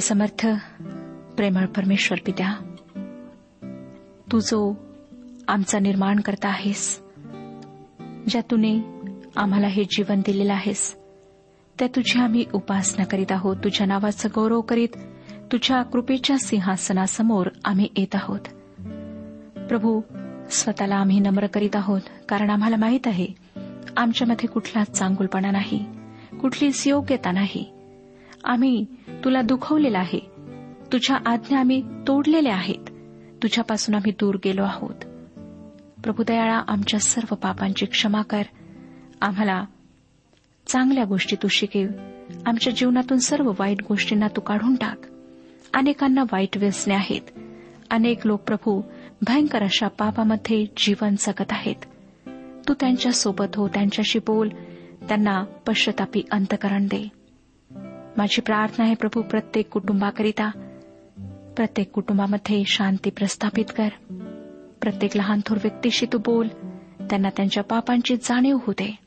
सर्वसमर्थ 0.00 0.46
प्रेमळ 1.36 1.66
परमेश्वर 1.66 2.18
पित्या 2.26 2.52
तू 4.32 4.38
जो 4.38 4.76
आमचा 5.48 5.78
निर्माण 5.78 6.20
करता 6.20 6.48
आहेस 6.48 7.00
ज्या 8.28 8.40
तुने 8.40 8.80
आम्हाला 9.36 9.66
हे 9.66 9.84
जीवन 9.84 10.20
दिलेलं 10.26 10.52
आहेस 10.52 10.94
त्या 11.78 11.88
तुझी 11.88 12.18
आम्ही 12.18 12.44
उपासना 12.54 13.04
करीत 13.04 13.32
आहोत 13.32 13.56
तुझ्या 13.56 13.86
नावाचं 13.86 14.28
गौरव 14.34 14.60
करीत 14.60 14.96
तुझ्या 15.52 15.82
कृपेच्या 15.82 16.38
सिंहासनासमोर 16.38 17.46
आम्ही 17.64 17.88
येत 17.96 18.14
आहोत. 18.14 18.40
प्रभू 19.68 20.00
स्वतःला 20.50 20.96
आम्ही 20.96 21.20
नम्र 21.20 21.46
करीत 21.46 21.76
आहोत 21.76 22.00
कारण 22.28 22.50
आम्हाला 22.50 22.76
माहीत 22.76 23.06
आहे 23.06 23.26
आमच्यामध्ये 23.96 24.48
कुठलाच 24.48 24.90
चांगुलपणा 24.90 25.50
नाही 25.50 25.84
कुठलीच 26.40 26.86
योग्यता 26.86 27.32
नाही. 27.32 27.64
आम्ही 28.44 28.86
तुला 29.24 29.42
दुखवलेलं 29.42 29.98
आहे. 29.98 30.30
तुझ्या 30.92 31.16
आज्ञा 31.26 31.58
आम्ही 31.58 31.82
तोडलेल्या 32.06 32.54
आहेत. 32.54 32.90
तुझ्यापासून 33.42 33.94
आम्ही 33.94 34.12
दूर 34.20 34.34
गेलो 34.44 34.62
आहोत. 34.62 34.94
प्रभुदयाळा 36.04 36.62
आमच्या 36.68 37.00
सर्व 37.00 37.34
पापांची 37.34 37.86
क्षमा 37.86 38.22
कर. 38.22 38.42
आम्हाला 39.20 39.64
चांगल्या 40.66 41.04
गोष्टी 41.04 41.36
तू 41.42 41.48
शिकेव. 41.48 41.88
आमच्या 42.46 42.72
जीवनातून 42.72 43.18
सर्व 43.18 43.52
वाईट 43.58 43.82
गोष्टींना 43.88 44.28
तू 44.28 44.40
काढून 44.40 44.74
टाक. 44.74 44.98
अनेकांना 45.74 46.22
वाईट 46.22 46.56
व्यसने 46.56 46.94
आहेत. 46.94 47.20
अनेक 47.90 48.26
लोक 48.26 48.40
प्रभू 48.40 48.82
भयंकर 49.26 49.62
अशा 49.62 49.88
पापामध्ये 49.88 50.66
जीवन 50.76 51.14
जगत 51.18 51.46
आहेत. 51.50 51.76
तू 52.68 52.74
त्यांच्यासोबत 52.80 53.56
हो 53.56 53.68
त्यांच्याशी 53.68 54.18
बोल. 54.18 54.48
त्यांना 55.08 55.44
पश्चतापी 55.66 56.22
अंतकरण 56.30 56.86
दे. 56.86 57.17
माझी 58.18 58.40
प्रार्थना 58.40 58.84
आहे 58.84 58.94
प्रभू 58.94 59.22
प्रत्येक 59.22 59.68
कुटुंबाकरिता 59.68 60.50
प्रत्येक 61.56 61.90
कुटुंबामध्ये 61.90 62.62
शांती 62.66 63.10
प्रस्थापित 63.10 63.64
कर. 63.76 63.88
प्रत्येक 64.82 65.16
लहान 65.16 65.40
थोर 65.46 65.56
व्यक्तीशी 65.56 66.06
तू 66.12 66.18
बोल 66.18 66.48
त्यांना 67.10 67.28
त्यांच्या 67.36 67.62
पापांची 67.62 68.16
जाणीव 68.16 68.58
होते 68.66 68.98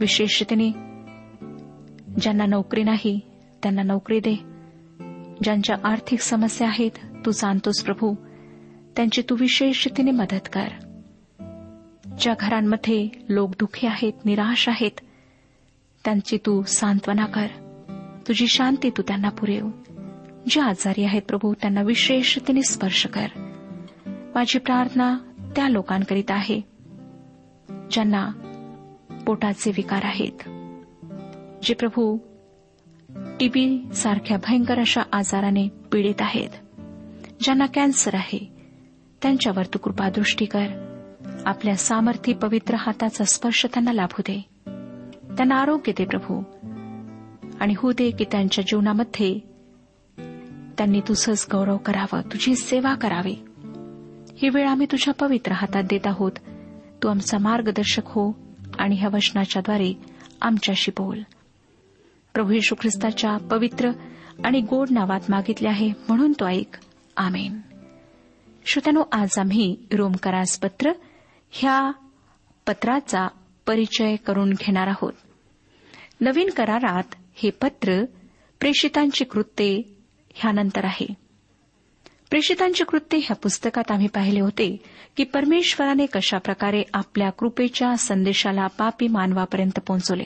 विशेषतेने 0.00 0.70
ज्यांना 2.20 2.46
नोकरी 2.46 2.82
नाही 2.82 3.20
त्यांना 3.62 3.82
नोकरी 3.82 4.20
दे. 4.20 4.34
ज्यांच्या 5.44 5.76
आर्थिक 5.84 6.20
समस्या 6.20 6.68
आहेत 6.68 6.98
तू 7.26 7.30
जाणतोस 7.30 7.82
प्रभू. 7.82 8.14
त्यांची 8.96 9.22
तू 9.30 9.36
विशेषतेने 9.40 10.10
मदत 10.10 10.48
कर. 10.52 10.68
ज्या 12.20 12.34
घरांमध्ये 12.40 13.08
लोक 13.28 13.50
दुःखी 13.50 13.86
आहेत 13.86 14.12
निराश 14.24 14.68
आहेत 14.68 15.00
त्यांची 16.04 16.36
तू 16.36 16.62
सांत्वना 16.62 17.26
कर. 17.26 17.46
तुझी 18.28 18.46
शांती 18.48 18.90
तू 18.90 19.02
त्यांना 19.02 19.28
पुरेव 19.28 19.70
जे 20.50 20.60
आजारी 20.60 21.04
आहेत 21.04 21.22
प्रभू 21.22 21.54
त्यांना 21.54 21.82
विशेषतेने 21.82 22.62
स्पर्श 22.62 23.06
कर. 23.06 23.26
माझी 24.34 24.58
प्रार्थना 24.58 25.18
त्या 25.56 25.68
लोकांकरीत 25.68 26.30
आहे 26.30 26.60
ज्यांना 27.90 28.30
पोटाचे 29.26 29.70
विकार 29.70 30.00
आहेत. 30.04 30.48
जे 31.62 31.74
प्रभू 31.74 32.18
टीबी 33.40 33.88
सारख्या 33.94 34.36
भयंकर 34.36 34.78
अशा 34.78 35.00
आजाराने 35.12 35.68
पीडित 35.92 36.20
आहेत 36.20 36.48
ज्यांना 37.42 37.66
कॅन्सर 37.66 38.14
आहे 38.14 38.52
त्यांच्यावर 39.22 39.64
तू 39.64 39.78
कृपादृष्टी 39.78 40.44
कर. 40.44 40.66
आपल्या 41.46 41.76
सामर्थ्य 41.76 42.32
पवित्र 42.32 42.74
हाताचा 42.74 43.24
स्पर्श 43.24 43.66
त्यांना 43.66 43.92
लाभू 43.92 44.22
दे. 44.22 44.44
त्यांना 45.36 45.54
आरोग्य 45.54 45.92
दे 45.92 46.04
प्रभू. 46.04 46.42
आणि 47.62 47.74
होऊ 47.76 47.92
दे 47.92 48.10
की 48.10 48.24
त्यांच्या 48.24 48.64
जीवनामध्ये 48.66 49.38
त्यांनी 50.78 51.00
तुझंच 51.00 51.46
गौरव 51.52 51.76
करावं 51.76 52.20
तुझी 52.20 52.56
सेवा 52.56 52.94
करावी. 52.94 53.36
ही 54.38 54.48
वेळ 54.48 54.68
आम्ही 54.68 54.86
तुझ्या 54.92 55.14
पवित्र 55.14 55.52
हातात 55.52 55.82
देत 55.82 56.06
आहोत. 56.06 56.32
तू 57.02 57.08
आमचा 57.08 57.38
मार्गदर्शक 57.38 58.02
हो 58.06 58.32
आणि 58.78 58.94
ह्या 58.94 59.08
वचनाच्याद्वारे 59.12 59.94
आमच्याशी 60.42 60.90
बोल. 60.90 61.22
प्रभू 62.34 62.52
येशू 62.52 62.74
ख्रिस्ताच्या 62.80 63.36
पवित्र 63.36 63.90
आणि 64.44 64.60
गोड 64.60 64.88
नावात 64.90 65.20
मागितले 65.28 65.68
आहे 65.68 65.88
म्हणून 65.88 66.32
तो 66.32 66.46
ऐक. 66.46 66.76
आमेन. 67.16 67.60
श्रोत्यानो 68.66 69.02
आज 69.12 69.38
आम्ही 69.38 69.76
रोमकरास 69.92 70.58
पत्र 70.58 70.92
ह्या 71.50 71.92
पत्राचा 72.66 73.28
परिचय 73.66 74.16
करून 74.16 74.50
घेणार 74.50 74.86
आहोत. 74.86 75.12
नवीन 76.20 76.50
करारात 76.50 77.14
हे 77.42 77.50
पत्र 77.50 78.04
प्रेषितांची 78.60 79.24
कृत्ये 79.24 79.82
ह्यानंतर 80.34 80.84
आहे. 80.84 81.06
प्रेषितांची 82.30 82.84
कृत्ये 82.84 83.18
ह्या 83.18 83.36
पुस्तकात 83.36 83.90
आम्ही 83.90 84.06
पाहिले 84.06 84.40
होते 84.40 84.76
की 85.16 85.24
परमेश्वराने 85.24 86.06
कशाप्रकारे 86.06 86.82
आपल्या 86.94 87.30
कृपेच्या 87.30 87.96
संदेशाला 87.96 88.66
पापी 88.66 89.08
मानवापर्यंत 89.08 89.80
पोहोचवले. 89.86 90.24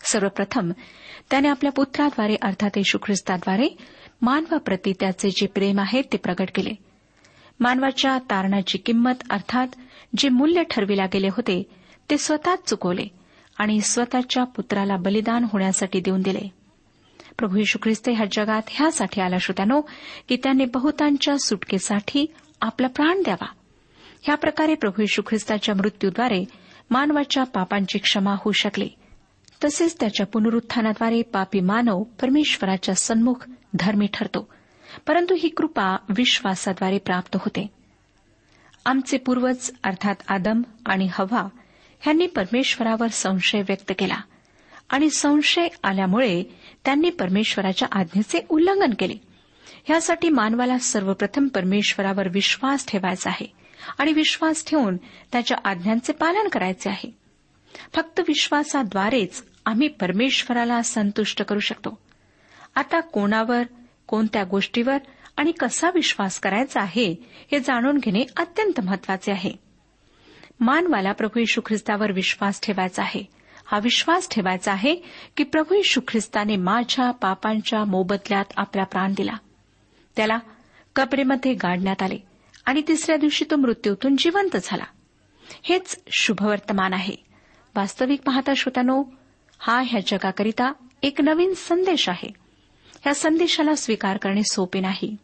सर्वप्रथम 0.00 0.72
त्याने 1.30 1.48
आपल्या 1.48 1.72
पुत्राद्वारे 1.72 2.36
अर्थात 2.42 2.70
येशू 2.76 2.98
ख्रिस्ताद्वारे 3.02 3.68
मानवाप्रती 4.22 4.92
त्याचे 5.00 5.30
जे 5.30 5.46
प्रेम 5.46 5.80
आहे 5.80 6.02
ते 6.02 6.16
प्रगट 6.16 6.48
केले. 6.54 6.70
मानवाच्या 7.60 8.18
तारणाची 8.18 8.78
किंमत 8.78 9.14
अर्थात 9.30 9.66
जे 10.16 10.28
मूल्य 10.28 10.62
ठरविला 10.70 11.06
गेले 11.06 11.28
होते 11.28 11.62
ते 12.10 12.18
स्वतःच 12.18 12.68
चुकवले. 12.68 13.19
आणि 13.60 13.80
स्वतःच्या 13.80 14.44
पुत्राला 14.44 14.96
बलिदान 14.96 15.44
होण्यासाठी 15.44 16.00
देऊन 16.00 16.22
दिले. 16.22 16.52
प्रभू 17.38 17.56
यशू 17.56 17.78
ख्रिस्त 17.82 18.08
ह्या 18.08 18.26
जगात 18.32 18.62
ह्यासाठी 18.68 19.20
आला 19.20 19.38
श्रोत्यानो 19.38 19.80
की 20.28 20.36
त्याने 20.36 20.64
बहुतांच्या 20.64 21.38
सुटकेसाठी 21.38 22.26
आपला 22.60 22.86
प्राण 22.86 23.22
द्यावा. 23.22 23.46
ह्या 24.22 24.34
प्रकारे 24.34 24.74
प्रभू 24.74 25.02
यशू 25.02 25.22
ख्रिस्ताच्या 25.26 25.74
मृत्यूद्वारे 25.74 26.44
मानवाच्या 26.90 27.44
पापांची 27.44 27.98
क्षमा 27.98 28.30
होऊ 28.30 28.52
शकली. 28.52 28.88
तसेच 29.64 29.96
त्याच्या 30.00 30.26
पुनरुत्थानाद्वारे 30.26 31.22
पापी 31.22 31.60
मानव 31.60 32.02
परमेश्वराच्या 32.02 32.94
सन्मुख 32.94 33.50
धर्मी 33.74 34.06
ठरतो 34.14 34.48
परंतु 35.06 35.34
ही 35.34 35.48
कृपा 35.48 35.96
विश्वासाद्वारे 36.16 36.98
प्राप्त 36.98 37.36
होते. 37.40 37.66
आमचे 38.86 39.18
पूर्वज 39.18 39.70
अर्थात 39.84 40.14
आदम 40.28 40.62
आणि 40.86 41.08
हवा 41.12 41.48
ह्यांनी 42.00 42.26
परमेश्वरावर 42.26 43.06
संशय 43.06 43.60
व्यक्त 43.60 43.92
केला. 43.98 44.16
आणि 44.90 45.10
संशय 45.10 45.68
आल्यामुळे 45.84 46.42
त्यांनी 46.84 47.10
परमेश्वराच्या 47.10 47.88
आज्ञेचे 47.92 48.40
उल्लंघन 48.48 48.94
केले. 48.98 49.14
ह्यासाठी 49.84 50.28
मानवाला 50.28 50.78
सर्वप्रथम 50.78 51.48
परमेश्वरावर 51.48 52.28
विश्वास 52.28 52.86
ठेवायचा 52.88 53.30
आहे 53.30 53.52
आणि 53.98 54.12
विश्वास 54.12 54.64
ठेवून 54.66 54.96
त्याच्या 55.32 55.58
आज्ञांचे 55.64 56.12
पालन 56.12 56.48
करायचे 56.48 56.90
आहे. 56.90 57.16
फक्त 57.94 58.20
विश्वासाद्वारेच 58.20 59.44
आम्ही 59.66 59.88
परमेश्वराला 59.88 60.82
संतुष्ट 60.82 61.42
करू 61.42 61.60
शकतो. 61.60 61.98
आता 62.74 63.00
कोणावर 63.00 63.62
कोणत्या 64.06 64.44
गोष्टीवर 64.44 64.96
आणि 65.36 65.52
कसा 65.52 65.90
विश्वास 65.94 66.40
करायचा 66.40 66.80
आहे 66.80 67.14
हे 67.52 67.60
जाणून 67.60 67.98
घेणे 67.98 68.24
अत्यंत 68.36 68.80
महत्त्वाचे 68.80 69.32
आहे. 69.32 69.69
मानवाला 70.60 71.12
प्रभू 71.12 71.40
यशू 71.40 71.60
ख्रिस्तावर 71.66 72.12
विश्वास 72.12 72.60
ठेवायचा 72.62 73.02
आहे. 73.02 73.24
हा 73.66 73.78
विश्वास 73.78 74.28
ठेवायचा 74.30 74.72
आहे 74.72 74.94
की 75.36 75.44
प्रभू 75.44 75.74
यशू 75.74 76.00
ख्रिस्ताने 76.08 76.56
माझ्या 76.56 77.10
पापांच्या 77.10 77.84
मोबदल्यात 77.84 78.44
आपला 78.56 78.84
प्राण 78.84 79.14
दिला. 79.16 79.32
त्याला 80.16 80.38
कबरेमध्ये 80.96 81.54
गाडण्यात 81.54 82.02
आले 82.02 82.18
आणि 82.66 82.82
तिसऱ्या 82.88 83.16
दिवशी 83.16 83.44
तो 83.50 83.56
मृत्यूतून 83.56 84.16
जिवंत 84.18 84.56
झाला. 84.62 84.84
हेच 85.62 86.00
शुभवर्तमान 86.12 86.92
आहे. 86.92 87.14
वास्तविक 87.76 88.22
पाहता 88.22 88.52
श्रोत्यानो 88.56 89.04
हा 89.58 89.82
ह्या 89.86 90.00
जगाकरिता 90.06 90.72
एक 91.02 91.20
नवीन 91.20 91.54
संदेश 91.56 92.08
आहे. 92.08 92.32
ह्या 93.02 93.14
संदेशाला 93.14 93.74
स्वीकार 93.74 94.16
करणे 94.16 94.42
सोपे 94.42 94.80
नाही. 94.80 95.16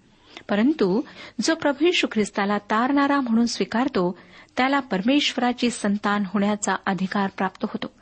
परंतु 0.49 1.01
जो 1.43 1.55
प्रभू 1.55 2.07
ख्रिस्ताला 2.13 2.59
तारणारा 2.59 3.21
म्हणून 3.21 3.47
स्वीकारतो 3.47 4.19
त्याला 4.57 4.81
परमेश्वराची 4.81 5.71
संतान 5.71 6.25
होण्याचा 6.27 6.75
अधिकार 6.87 7.31
प्राप्त 7.39 7.63
होतो. 7.63 7.93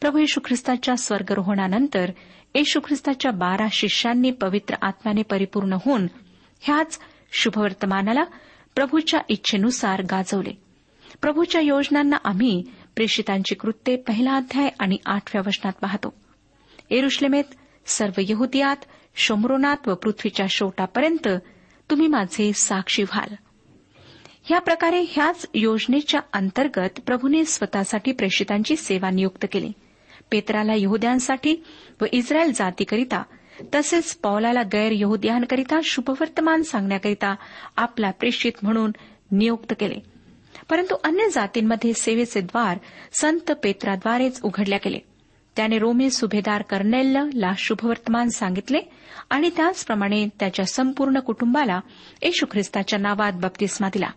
प्रभू 0.00 0.18
येशू 0.18 0.40
ख्रिस्ताच्या 0.44 0.96
स्वर्गरोहणानंतर 0.96 2.10
येशू 2.54 2.80
ख्रिस्ताच्या 2.80 3.30
बारा 3.30 3.66
शिष्यांनी 3.72 4.30
पवित्र 4.30 4.74
आत्म्याने 4.82 5.22
परिपूर्ण 5.22 5.72
होऊन 5.72 6.06
ह्याच 6.60 6.98
शुभवर्तमानाला 7.32 8.24
प्रभूच्या 8.74 9.20
इच्छेनुसार 9.28 10.02
गाजवले. 10.02 10.50
प्रभूच्या 11.22 11.60
योजनांना 11.60 12.16
आम्ही 12.24 12.62
प्रेषितांची 12.96 13.54
कृत्ये 13.54 13.96
पहिला 13.96 14.32
अध्याय 14.32 14.68
आणि 14.78 14.96
आठव्या 15.06 15.42
वचनात 15.46 15.72
पाहतो. 15.72 16.14
एरुश्लेमेत 16.90 17.44
सर्व 17.86 18.20
यहुदियात 18.28 18.76
शोमरोनात 19.16 19.88
व 19.88 19.94
पृथ्वीच्या 19.94 20.46
शेवटापर्यंत 20.50 21.28
तुम्ही 21.90 22.06
माझे 22.06 22.52
साक्षी 22.52 23.02
व्हाल. 23.02 23.34
या 24.50 24.58
प्रकारे 24.58 25.04
ह्याच 25.08 25.46
योजनेच्या 25.54 26.20
अंतर्गत 26.32 27.00
प्रभूने 27.06 27.44
स्वतःसाठी 27.44 28.12
प्रेषितांची 28.12 28.76
सेवा 28.76 29.10
नियुक्त 29.10 29.46
केली. 29.52 29.72
पेत्राला 30.30 30.72
यहुद्यांसाठी 30.76 31.56
व 32.00 32.04
इस्रायल 32.12 32.52
जातीकरिता 32.52 33.22
तसेच 33.74 34.16
पौलाला 34.16 34.62
गैर 34.62 34.92
यहुद्यांकरिता 34.92 35.80
शुभवर्तमान 35.84 36.62
सांगण्याकरिता 36.62 37.34
आपला 37.76 38.10
प्रेषित 38.10 38.52
म्हणून 38.62 38.92
नियुक्त 39.32 39.74
केले. 39.80 39.96
परंतु 40.70 40.96
अन्य 41.04 41.28
जातींमध्ये 41.30 41.92
सेवेचे 41.92 42.40
द्वार 42.40 42.78
संत 43.12 43.52
पेत्राद्वारेच 43.52 44.40
उघडल्या 44.42 44.78
गेले. 44.84 44.98
त्याने 45.56 45.78
रोमी 45.78 46.10
सुभेदार 46.10 46.62
कर्नेलला 46.62 47.52
शुभवर्तमान 47.58 48.28
सांगितले 48.28 48.78
आणि 49.30 49.50
त्याचप्रमाणे 49.56 50.28
त्याच्या 50.40 50.64
संपूर्ण 50.64 51.18
कुटुंबाला 51.18 51.80
येशू 52.22 52.46
ख्रिस्ताच्या 52.52 52.98
नावात 52.98 53.32
बप्तिस्मा 53.32 53.88
दिला. 53.92 54.08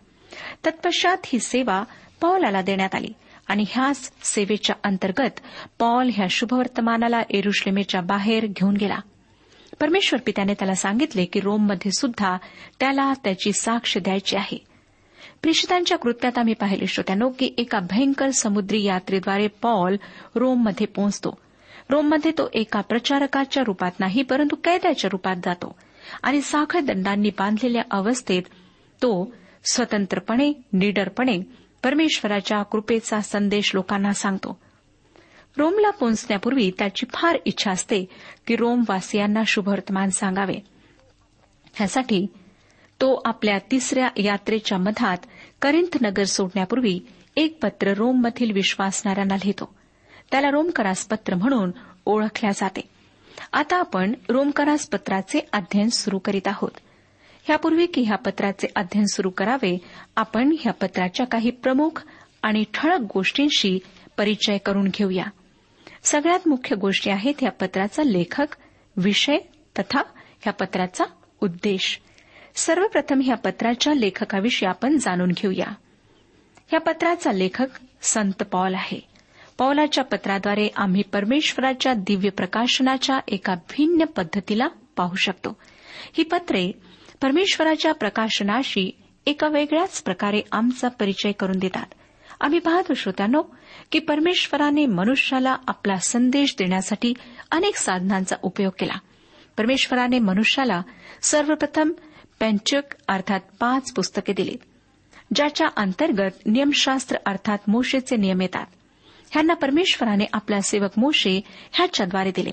तत्पश्चात 0.66 1.16
ही 1.24 1.38
सेवा 1.38 1.84
पॉलाला 2.20 2.62
देण्यात 2.62 2.94
आली. 2.94 3.12
आणि 3.48 3.64
ह्याच 3.68 4.12
सेवेच्या 4.22 4.76
अंतर्गत 4.84 5.40
पॉल 5.78 6.10
ह्या 6.14 6.26
शुभवर्तमानाला 6.30 7.22
एरुश्लेमेच्या 7.30 8.00
बाहेर 8.00 8.46
घेऊन 8.46 8.74
गेला. 8.76 8.98
परमेश्वर 9.80 10.20
पित्याने 10.26 10.54
त्याला 10.54 10.74
सांगितले 10.74 11.24
की 11.24 11.40
रोममध्ये 11.40 11.90
सुद्धा 11.90 12.36
त्याला 12.80 13.12
त्याची 13.24 13.52
साक्ष 13.52 13.98
द्यायची 13.98 14.36
आहे. 14.36 14.58
प्रेषितांच्या 15.42 15.98
कृत्यात 15.98 16.38
आम्ही 16.38 16.54
पाहिले 16.54 16.86
श्रोत्यानो 16.86 17.28
की 17.38 17.54
एका 17.58 17.80
भयंकर 17.80 18.30
समुद्री 18.30 18.82
यात्रेद्वारे 18.82 19.46
पॉल 19.46 19.96
रोममध्ये 20.34 20.86
पोहोचतो. 20.86 21.38
रोममध्ये 21.90 22.30
तो 22.30 22.50
एका 22.54 22.80
प्रचारकाच्या 22.80 23.62
रूपात 23.66 24.00
नाही 24.00 24.22
परंतु 24.22 24.56
कैद्याच्या 24.56 25.08
रूपात 25.12 25.36
जातो. 25.44 25.78
आणि 26.22 26.42
साखर 26.42 26.80
दंडांनी 26.80 27.30
बांधलेल्या 27.30 27.82
अवस्थेत 27.90 28.42
तो 29.02 29.34
स्वतंत्रपणे 29.64 30.52
निडरपणे 30.72 31.40
परमेश्वराच्या 31.82 32.62
कृपेचा 32.62 33.20
संदेश 33.20 33.74
लोकांना 33.74 34.12
सांगतो. 34.12 34.58
रोमला 35.58 35.90
पोहोचण्यापूर्वी 35.90 36.70
त्याची 36.78 37.06
फार 37.14 37.36
इच्छा 37.44 37.70
असते 37.70 38.04
की 38.46 38.56
रोमवासियांना 38.56 39.42
शुभवर्तमान 39.46 40.10
सांगावे. 40.10 40.56
ह्यासाठी 41.74 42.26
तो 43.00 43.22
आपल्या 43.24 43.58
तिसऱ्या 43.70 44.08
यात्रेच्या 44.16 44.78
मधात 44.78 45.18
करिंथ 45.62 45.98
नगर 46.02 46.24
सोडण्यापूर्वी 46.24 47.00
एक 47.36 47.58
पत्र 47.62 47.94
रोममधील 47.94 48.50
विश्वासणाऱ्यांना 48.52 49.34
लिहितो. 49.34 49.74
त्याला 50.30 50.50
रोमकरास 50.50 51.06
पत्र 51.06 51.34
म्हणून 51.34 51.70
ओळखल्या 52.04 52.50
जाते. 52.50 52.80
आता 53.52 53.76
आपण 53.76 54.12
रोमकरास 54.28 54.88
पत्राचे 54.88 55.48
अध्ययन 55.52 55.88
सुरू 55.88 56.18
करीत 56.18 56.48
आहोत. 56.48 56.70
ह्यापूर्वी 57.48 57.86
की 57.86 58.02
ह्या 58.02 58.16
पत्राचे 58.16 58.66
अध्ययन 58.76 59.04
सुरू 59.04 59.30
करावे 59.30 59.78
आपण 60.16 60.56
ह्या 60.60 60.72
पत्राच्या 60.72 61.26
काही 61.26 61.50
प्रमुख 61.50 62.02
आणि 62.42 62.64
ठळक 62.74 63.00
गोष्टींशी 63.14 63.78
परिचय 64.18 64.58
करून 64.58 64.88
घेऊया. 64.94 65.24
सगळ्यात 66.02 66.48
मुख्य 66.48 66.76
गोष्टी 66.76 67.10
आहेत 67.10 67.34
या 67.42 67.50
पत्राचा 67.50 68.02
लेखक 68.02 68.46
विषय 68.96 69.36
तथा 69.78 69.98
ह्या 70.40 70.52
पत्राचा 70.52 71.04
उद्देश. 71.40 72.00
सर्वप्रथम 72.54 73.20
ह्या 73.24 73.36
पत्राच्या 73.36 73.94
लेखकाविषयी 73.94 74.68
आपण 74.68 74.96
जाणून 74.96 75.28
घेऊया. 75.28 75.74
ह्या 76.68 76.80
पत्राचा 76.80 77.32
लेखक 77.32 77.66
संत 78.02 78.42
पॉल 78.52 78.74
आहे. 78.74 79.00
पौलाच्या 79.58 80.04
पत्राद्वारे 80.04 80.68
आम्ही 80.76 81.02
परमेश्वराच्या 81.02 81.94
दिव्य 81.94 82.30
प्रकाशनाच्या 82.30 83.20
एका 83.28 83.54
भिन्न 83.54 84.04
पद्धतीला 84.04 84.68
पाहू 84.96 85.14
शकतो. 85.14 85.56
ही 86.12 86.24
पत्रे 86.24 86.72
परमेश्वराच्या 87.20 87.92
प्रकाशनाशी 87.92 88.90
एका 89.26 89.48
वेगळ्याच 89.48 90.02
प्रकारे 90.02 90.40
आमचा 90.52 90.88
परिचय 90.88 91.32
करून 91.32 91.58
देतात. 91.58 91.86
आम्ही 92.40 92.58
पाहतो 92.58 92.94
श्रोत्यानो 92.94 93.42
की 93.92 93.98
परमेश्वराने 93.98 94.86
मनुष्याला 94.86 95.56
आपला 95.68 95.96
संदेश 95.96 96.54
देण्यासाठी 96.58 97.14
अनेक 97.50 97.76
साधनांचा 97.76 98.36
उपयोग 98.42 98.72
केला. 98.78 98.98
परमेश्वराने 99.58 100.18
मनुष्याला 100.18 100.82
सर्वप्रथम 101.22 101.90
पेंचक 102.40 102.82
अर्थात 103.08 103.40
पाच 103.60 103.92
पुस्तके 103.92 104.32
दिली 104.32 104.56
ज्याच्या 105.34 105.66
अंतर्गत 105.76 106.46
नियमशास्त्र 106.46 107.16
अर्थात 107.26 107.58
मोशेचे 107.68 108.16
नियम 108.16 108.40
येतात. 108.40 108.66
ह्यांना 109.30 109.54
परमेश्वराने 109.54 110.24
आपला 110.32 110.60
सेवक 110.60 110.90
मोशे 110.96 111.40
ह्याच्याद्वारे 111.72 112.32
दिले. 112.36 112.50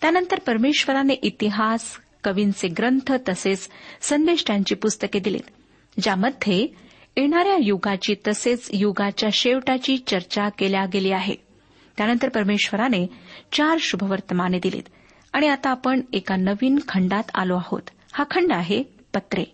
त्यानंतर 0.00 0.38
परमेश्वराने 0.38 1.12
इतिहास 1.12 1.98
कवींचे 2.24 2.68
ग्रंथ 2.68 3.12
तसेच 3.28 3.68
संदेष्टांची 4.00 4.74
पुस्तके 4.74 5.18
दिलीत 5.18 5.50
ज्यामध्ये 6.00 6.88
येणाऱ्या 7.16 7.56
युगाची 7.60 8.14
तसेच 8.28 8.68
युगाच्या 8.72 9.28
शेवटाची 9.32 9.98
चर्चा 9.98 10.48
केल्या 10.48 10.86
गेली 10.92 11.12
आहे. 11.12 11.34
त्यानंतर 11.96 12.28
परमेश्वराने 12.28 13.06
चार 13.52 13.76
शुभवर्तमाने 13.80 14.58
दिलीत 14.58 14.82
आणि 15.32 15.48
आता 15.48 15.70
आपण 15.70 16.00
एका 16.12 16.36
नवीन 16.36 16.78
खंडात 16.88 17.22
आलो 17.34 17.56
आहोत. 17.56 17.82
हा 18.12 18.24
खंड 18.30 18.52
आहे 18.52 18.82
पत्रे. 19.14 19.44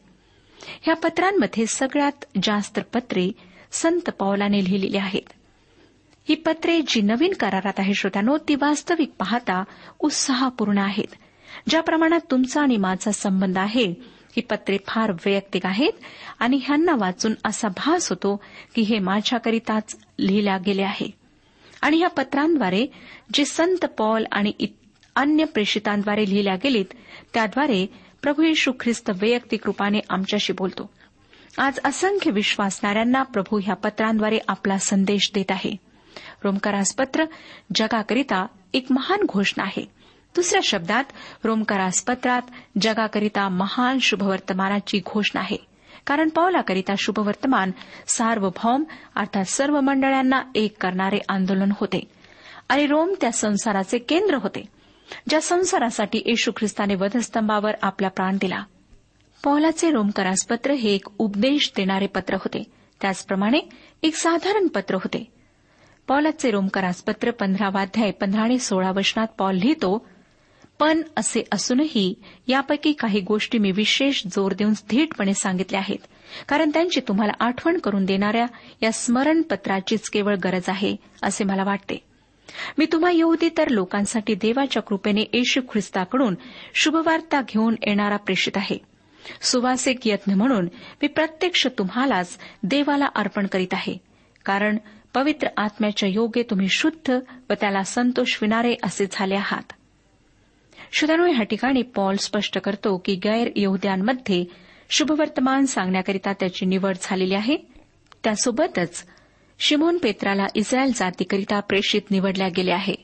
ह्या 0.83 0.94
पत्रांमध्ये 0.94 1.66
सगळ्यात 1.66 2.25
जास्त 2.42 2.80
पत्रे 2.94 3.33
संत 3.73 4.11
पौलाने 4.11 4.64
लिहिलेली 4.64 4.97
आहेत. 4.97 5.33
ही 6.28 6.35
पत्रे 6.35 6.80
जी 6.80 7.00
नवीन 7.00 7.33
करारात 7.33 7.73
आहे 7.78 7.94
श्रोत्यानो 7.94 8.37
ती 8.49 8.54
वास्तविक 8.54 9.11
पाहता 9.18 9.64
उत्साहपूर्ण 9.99 10.78
आहेत. 10.78 11.14
ज्या 11.68 11.83
प्रमाणात 11.83 12.21
तुमचा 12.30 12.62
आणि 12.62 12.76
माझा 12.76 13.12
संबंध 13.12 13.59
आहे 13.59 14.14
ही 14.37 14.40
पत्रे 14.40 14.78
फार 14.87 15.12
वैयक्तिक 15.12 15.66
आहेत 15.66 15.92
आणि 16.38 16.61
ह्यांना 16.62 16.92
वाचून 16.97 17.35
असा 17.44 17.68
भास 17.68 18.09
होतो 18.11 18.42
की 18.75 18.83
हे 18.83 18.99
माझ्याकरिताच 18.99 19.97
लिहिल्या 20.18 20.59
गेले 20.59 20.83
आहे. 20.83 21.11
आणि 21.83 21.97
ह्या 21.97 22.09
पत्रांद्वारे 22.09 22.87
जे 23.35 23.44
संत 23.44 23.85
पॉल 23.85 24.25
आणि 24.33 24.52
अन्य 25.16 25.44
प्रेषितांद्वारे 25.44 26.28
लिहिल्या 26.28 26.54
गेलीत 26.54 26.85
त्याद्वारे 27.35 27.87
प्रभू 28.23 28.42
येशू 28.42 28.73
ख्रिस्त 28.80 29.11
वैयक्तिक 29.11 29.61
रूपाने 29.66 30.00
आमच्याशी 30.11 30.52
बोलतो. 30.52 30.90
आज 31.59 31.78
असंख्य 31.85 32.30
विश्वासणाऱ्यांना 32.30 33.23
प्रभू 33.23 33.61
ह्या 33.64 33.75
पत्रांद्वारे 33.75 34.38
आपला 34.49 34.78
संदेश 34.78 35.30
देत 35.35 35.50
आहे. 35.50 35.76
रोमकारास 36.44 36.94
पत्र 36.94 37.25
जगाकरिता 37.75 38.47
एक 38.75 38.87
महान 38.90 39.21
घोषणा 39.26 39.64
आहे. 39.64 40.03
दुसऱ्या 40.37 40.61
शब्दात 40.64 41.05
रोमकारास 41.45 42.03
पत्रात 42.03 42.43
जगाकरिता 42.81 43.49
महान 43.49 43.99
शुभवर्तमानाची 43.99 45.00
घोषणा 45.07 45.41
आहे. 45.41 45.57
कारण 46.07 46.29
पौलाकरिता 46.29 46.95
शुभवर्तमान 46.99 47.71
सार्वभौम 48.07 48.85
अर्थात 49.17 49.45
सर्व 49.45 49.81
मंडळांना 49.81 50.43
एक 50.55 50.83
करणारे 50.83 51.19
आंदोलन 51.29 51.73
होते. 51.81 52.05
आणि 52.69 52.87
रोम 52.87 53.14
त्या 53.21 53.33
संसाराचे 53.33 53.99
केंद्र 53.99 54.35
होते 54.35 54.62
ज्या 55.29 55.41
संसारासाठी 55.41 56.23
येशू 56.26 56.50
ख्रिस्ताने 56.57 56.95
वधस्तंभावर 56.95 57.71
आपला 57.83 58.09
प्राण 58.09 58.38
दिला. 58.41 58.64
पौलाचे 59.45 59.91
रोमकरास 59.91 60.47
पत्र 60.47 60.73
हे 60.73 60.95
एक 60.95 61.09
उपदेश 61.19 61.73
देणारे 61.76 62.07
पत्र 62.07 62.35
होते. 62.35 62.62
त्याचप्रमाणे 63.00 63.59
एक 64.03 64.14
साधारण 64.17 64.67
पत्र 64.67 64.95
होते. 64.95 65.33
पौलाचे 66.09 66.50
रोमकरास 66.50 67.03
पत्र 67.03 67.31
पंधरावाध्याय 67.31 68.11
पंधरा 68.11 68.43
आणि 68.43 68.59
सोळा 68.59 68.91
वचनात 68.91 69.26
पॉल 69.38 69.55
लिहितो 69.55 70.07
पण 70.78 71.02
असे 71.16 71.45
असूनही 71.52 72.14
यापैकी 72.47 72.93
काही 72.93 73.21
गोष्टी 73.21 73.59
मी 73.59 73.71
विशेष 73.71 74.23
जोर 74.26 74.52
देऊन 74.52 74.73
थेटपणे 74.73 75.35
सांगितल्या 75.35 75.81
आहेत. 75.81 76.07
कारण 76.49 76.71
त्यांची 76.75 77.00
तुम्हाला 77.00 77.33
आठवण 77.40 77.78
करून 77.78 78.04
देणाऱ्या 78.04 78.47
या 78.83 78.93
स्मरणपत्राचीच 78.93 80.11
केवळ 80.11 80.37
गरज 80.37 80.62
आहे 80.69 80.97
असे 81.23 81.45
मला 81.45 81.64
वाटते. 81.64 81.99
मी 82.78 82.87
तुम्हा 82.93 83.11
येऊदी 83.11 83.49
तर 83.59 83.69
लोकांसाठी 83.69 84.35
देवाच्या 84.35 84.83
कृपेने 84.83 85.21
येशू 85.21 85.61
ख्रिस्ताकडून 85.61 86.35
शुभवार्ता 86.75 87.40
घेऊन 87.40 87.75
येणारा 87.87 88.16
प्रेषित 88.16 88.57
आहे. 88.57 88.78
सुवासिक 89.43 90.07
यत्न 90.07 90.35
म्हणून 90.35 90.64
मी 91.02 91.07
प्रत्यक्ष 91.07 91.66
तुम्हालाच 91.78 92.38
देवाला 92.62 93.07
अर्पण 93.14 93.47
करीत 93.47 93.73
आहे. 93.73 93.97
कारण 94.45 94.76
पवित्र 95.14 95.49
आत्म्याच्या 95.57 96.09
योगे 96.09 96.43
तुम्ही 96.43 96.69
शुद्ध 96.71 97.12
व 97.50 97.52
त्याला 97.61 97.83
संतोष 97.83 98.38
विणारे 98.43 98.75
असे 98.83 99.07
झाले 99.12 99.35
आहात. 99.35 99.73
श्रोत्यानो 100.93 101.26
या 101.26 101.43
ठिकाणी 101.43 101.83
पॉल 101.83 102.17
स्पष्ट 102.17 102.59
करतो 102.59 103.03
की 103.05 103.14
गैर 103.14 103.50
यहद्यांमध्ये 103.57 104.45
शुभवर्तमान 104.91 105.64
सांगण्याकरिता 105.64 106.33
त्याची 106.33 106.67
निवड 106.67 106.97
झालेली 107.03 107.35
आहे. 107.35 107.57
त्यासोबतच 108.25 109.05
शिमोन 109.59 109.99
पेत्राला 109.99 110.47
इस्रायल 110.55 110.93
जातीकरिता 110.95 111.61
प्रेषित 111.61 112.03
निवडल्या 112.11 112.49
गेले 112.49 112.71
आहे. 112.71 112.95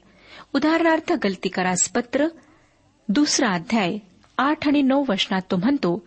उदाहरणार्थ 0.55 1.13
गलतीकरास 1.13 1.89
पत्र 1.89 2.27
दुसरा 3.09 3.49
अध्याय 3.49 3.97
आठ 4.39 4.69
आणि 4.69 4.83
नऊ 4.83 5.05
वचनात 5.09 5.43
तो 5.51 5.57
म्हणतो 5.57 6.07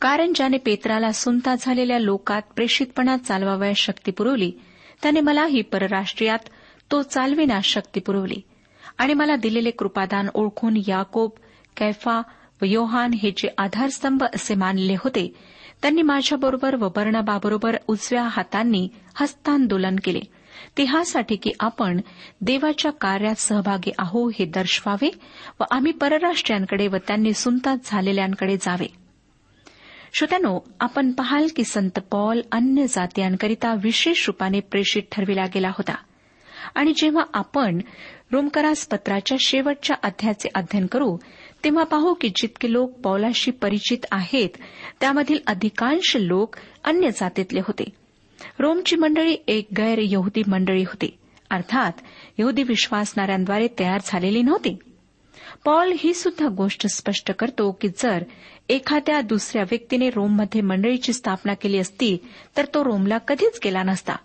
कारण 0.00 0.32
ज्याने 0.34 0.56
पेत्राला 0.56 1.12
सुनता 1.12 1.54
झालेल्या 1.60 1.98
लोकात 1.98 2.42
प्रेषितपणा 2.56 3.16
चालवावयास 3.16 3.76
शक्ती 3.76 4.10
पुरवली 4.10 4.52
त्याने 5.02 5.20
मलाही 5.20 5.62
परराष्ट्रीयात 5.62 6.38
तो 6.90 7.02
चालविण्यास 7.02 7.64
शक्ती 7.64 8.00
पुरवली. 8.00 8.42
आणि 8.98 9.14
मला 9.14 9.36
दिलेले 9.36 9.70
कृपादान 9.70 10.28
ओळखून 10.34 10.76
याकोब 10.76 11.30
कैफा 11.76 12.22
व 12.62 12.64
योहान 12.64 13.12
हे 13.12 13.30
जे 13.30 13.48
आधारस्तंभ 13.58 14.24
असे 14.24 14.54
मानले 14.54 14.94
होते 14.94 15.34
त्यांनी 15.82 16.02
माझ्याबरोबर 16.02 16.74
व 16.76 16.88
बर्णबाबरोबर 16.88 17.76
उजव्या 17.86 18.22
हातांनी 18.22 18.88
हस्तांदोलन 19.14 19.96
केले. 20.04 20.20
ते 20.78 20.84
ह्यासाठी 20.84 21.36
की 21.36 21.52
आपण 21.60 22.00
देवाच्या 22.40 22.92
कार्यात 22.92 23.34
सहभागी 23.34 23.90
आहो 23.98 24.28
हे 24.28 24.44
दर्शवावे 24.44 25.10
व 25.60 25.64
आम्ही 25.70 25.92
परराष्ट्रीयांकडे 25.92 26.88
व 26.88 26.96
त्यांनी 26.96 27.32
सुनतात 27.32 27.76
झालेल्यांकडे 27.84 28.56
जावे. 28.56 28.86
श्रोत्यानो 30.14 30.60
आपण 30.80 31.12
पाहाल 31.12 31.46
की 31.56 31.64
संत 31.64 31.98
पॉल 32.10 32.40
अन्य 32.52 32.86
जातीयांकरिता 32.86 33.74
विशेष 33.82 34.26
रूपाने 34.26 34.60
प्रेषित 34.60 35.02
ठरविला 35.12 35.44
गेला 35.54 35.68
होता. 35.68 35.94
आणि 36.74 36.92
जेव्हा 36.96 37.24
आपण 37.34 37.78
रोमकरास 38.32 38.86
पत्राच्या 38.86 39.38
शेवटच्या 39.40 39.96
अध्यायाचे 40.02 40.48
अध्ययन 40.54 40.86
करू 40.86 41.16
तेव्हा 41.64 41.84
पाहू 41.84 42.14
की 42.14 42.28
जितके 42.28 42.72
लोक 42.72 42.92
पौलाशी 42.92 43.50
परिचित 43.50 44.06
आहेत 44.12 44.48
त्यामधील 45.00 45.38
अधिकांश 45.46 46.16
लोक 46.16 46.56
अन्य 46.84 47.10
जातीतले 47.10 47.60
होते. 47.60 47.84
रोमची 48.58 48.96
मंडळी 48.96 49.36
एक 49.48 49.66
गैर 49.76 49.98
यहुदी 50.02 50.42
मंडळी 50.46 50.82
होती. 50.82 51.18
अर्थात 51.50 51.92
यहुदी 52.38 52.62
विश्वासणाऱ्यांद्वारे 52.62 53.68
तयार 53.78 54.00
झालेली 54.04 54.42
नव्हती. 54.42 54.76
पॉल 55.64 55.92
ही 55.98 56.14
सुद्धा 56.14 56.48
गोष्ट 56.48 56.86
स्पष्ट 56.86 57.32
करतो 57.32 57.78
की 57.80 57.88
जर 57.88 58.24
एखाद्या 58.68 59.20
दुसऱ्या 59.20 59.62
व्यक्तीने 59.62 60.10
रोममध्ये 60.10 60.60
मंडळीची 60.60 61.12
स्थापना 61.12 61.54
केली 61.54 61.78
असती 61.78 62.16
तर 62.56 62.64
तो 62.74 62.84
रोमला 62.84 63.18
कधीच 63.18 63.60
गेला 63.64 63.82
नसता. 63.82 64.16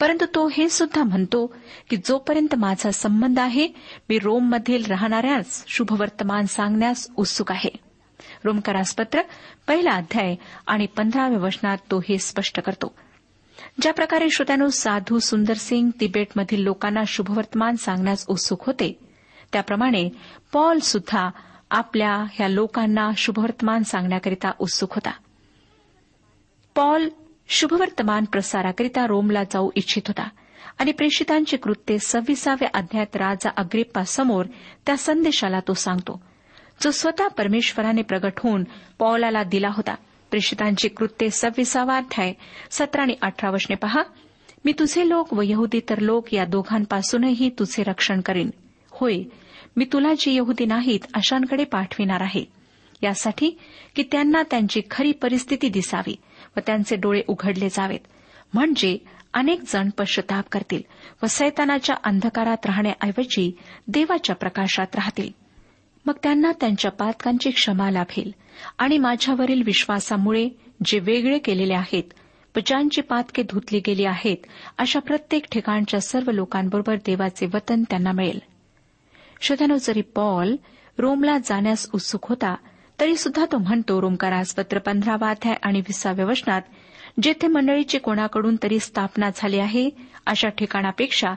परंतु 0.00 0.26
तो 0.34 0.48
हे 0.48 0.68
सुद्धा 0.68 1.04
म्हणतो 1.04 1.54
की 1.90 1.96
जोपर्यंत 1.96 2.54
माझा 2.54 2.90
संबंध 2.90 3.38
आहे 3.38 3.68
मी 4.08 4.18
रोममधील 4.18 4.84
राहणाऱ्याच 4.84 5.64
शुभवर्तमान 5.68 6.46
सांगण्यास 6.46 7.08
उत्सुक 7.16 7.52
आहे. 7.52 7.70
रोमकरासपत्र 8.44 9.22
पहिला 9.68 9.90
अध्याय 9.90 10.34
आणि 10.66 10.86
पंधराव्या 10.86 11.38
वचनात 11.38 11.78
तो 11.90 11.98
हे 11.98 12.18
स्पष्ट 12.18 12.60
करतो. 12.60 12.94
ज्या 13.80 13.92
प्रकारे 13.92 14.30
श्रोत्यानो 14.30 14.68
साधू 14.68 15.18
सुंदर 15.18 15.54
सिंग 15.54 15.90
तिबेटमधील 16.00 16.60
लोकांना 16.60 17.02
शुभवर्तमान 17.06 17.76
सांगण्यास 17.76 18.26
उत्सुक 18.28 18.66
होते 18.66 18.98
त्याप्रमाणे 19.52 20.08
पॉल 20.52 20.78
सुद्धा 20.78 21.30
आपल्या 21.70 22.24
ह्या 22.32 22.48
लोकांना 22.48 23.10
शुभवर्तमान 23.16 23.82
सांगण्याकरिता 23.82 24.50
उत्सुक 24.58 24.94
होता. 24.94 25.10
पॉल 26.74 27.08
शुभवर्तमान 27.48 28.24
प्रसाराकरिता 28.24 29.06
रोमला 29.06 29.44
जाऊ 29.44 29.70
इच्छित 29.74 30.02
होता. 30.06 30.28
आणि 30.78 30.92
प्रेषितांची 30.92 31.56
कृत्ये 31.56 31.98
सव्वीसाव्या 31.98 32.68
अध्यायात 32.74 33.16
राजा 33.16 33.50
अग्रिप्पासमोर 33.56 34.44
त्या 34.86 34.96
संदेशाला 34.96 35.60
तो 35.60 35.74
सांगतो. 35.74 36.22
जो 36.82 36.90
स्वतः 36.90 37.28
परमेश्वराने 37.28 38.02
प्रगट 38.02 38.32
होऊन 38.38 38.64
पौलाला 38.98 39.42
दिला 39.42 39.68
होता. 39.68 39.94
प्रेषितांची 40.30 40.88
कृत्ये 40.88 41.30
सव्वीसावा 41.30 41.96
अध्याय 41.96 42.32
सतरा 42.70 43.02
आणि 43.02 43.14
अठरा 43.22 43.50
वशने 43.50 43.76
पहा. 43.76 44.02
मी 44.64 44.72
तुझे 44.72 45.08
लोक 45.08 45.34
व 45.34 45.42
यहुदी 45.42 45.80
तर 45.90 45.98
लोक 45.98 46.34
या 46.34 46.44
दोघांपासूनही 46.44 47.50
तुझे 47.58 47.82
रक्षण 47.82 48.20
करीन. 48.20 48.50
होय 48.90 49.22
मी 49.76 49.84
तुला 49.84 50.12
जी 50.18 50.34
यहुदी 50.34 50.64
नाहीत 50.64 51.00
अशांकडे 51.14 51.64
पाठविणार 51.64 52.20
आहे. 52.20 52.44
यासाठी 53.02 53.58
की 53.96 54.02
त्यांना 54.02 54.42
त्यांची 54.42 54.82
खरी 54.90 55.12
परिस्थिती 55.12 55.68
दिसावी. 55.68 56.16
व 56.56 56.60
त्यांचे 56.66 56.96
डोळे 56.96 57.22
उघडले 57.28 57.68
जावेत. 57.68 58.06
म्हणजे 58.54 58.98
अनेक 59.34 59.60
जण 59.66 59.90
पश्चाताप 59.90 60.44
करतील 60.52 60.82
व 61.22 61.26
सैतानाच्या 61.26 61.96
अंधकारात 62.04 62.66
राहण्याऐवजी 62.66 63.56
देवाच्या 63.88 64.36
प्रकाशात 64.36 64.86
राहतील. 64.94 65.30
मग 66.06 66.14
त्यांना 66.22 66.52
त्यांच्या 66.52 66.90
पातकांची 66.90 67.50
क्षमा 67.50 67.90
लाभेल 67.90 68.32
आणि 68.78 68.98
माझ्यावरील 68.98 69.62
विश्वासामुळे 69.66 70.48
जे 70.84 70.98
वेगळे 70.98 71.38
केलेले 71.38 71.74
आहेत 71.74 72.04
व 72.56 72.60
ज्यांची 72.66 73.00
पातके 73.00 73.42
धुतली 73.42 73.80
गेली 73.86 74.04
आहेत 74.04 74.36
अशा 74.78 75.00
प्रत्येक 75.00 75.44
ठिकाणच्या 75.52 76.00
सर्व 76.00 76.30
लोकांबरोबर 76.30 76.94
देवाचे 76.94 77.46
वतन 77.46 77.82
त्यांना 77.82 78.12
मिळेल. 78.12 78.38
श्रोत्यानो 79.40 79.76
जरी 79.76 80.02
पॉल 80.02 80.56
रोमला 80.98 81.38
जाण्यास 81.38 81.88
उत्सुक 81.94 82.28
होता 82.28 82.54
तरी 83.00 83.16
सुद्धा 83.16 83.44
तो 83.52 83.58
म्हणतो 83.58 84.00
रोमकारासपत्र 84.00 84.78
पंधरावा 84.78 85.30
अध्याय 85.30 85.54
आणि 85.62 85.80
विसाव्या 85.80 86.26
वचनात 86.26 86.62
जेथे 87.22 87.46
मंडळीची 87.46 87.98
कोणाकडून 87.98 88.56
तरी 88.62 88.78
स्थापना 88.80 89.30
झाली 89.36 89.58
आहे 89.58 89.90
अशा 90.26 90.48
ठिकाणापेक्षा 90.48 91.34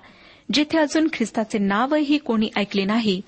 जिथे 0.53 0.77
अजून 0.77 1.07
ख्रिस्ताचे 1.13 1.57
नावही 1.57 2.17
कोणी 2.17 2.49
ऐकले 2.55 2.85
नाही 2.85 3.21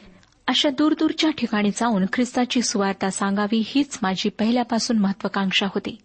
अशा 0.48 0.70
दूरदूरच्या 0.70 1.30
ठिकाणी 1.38 1.70
जाऊन 1.72 2.06
ख्रिस्ताची 2.14 2.62
सुवार्ता 2.62 3.10
सांगावी 3.10 3.64
हीच 3.66 4.00
माझी 4.02 4.30
पहिल्यापासून 4.30 4.98
महत्वाकांक्षा 4.98 5.66
होती. 5.66 5.98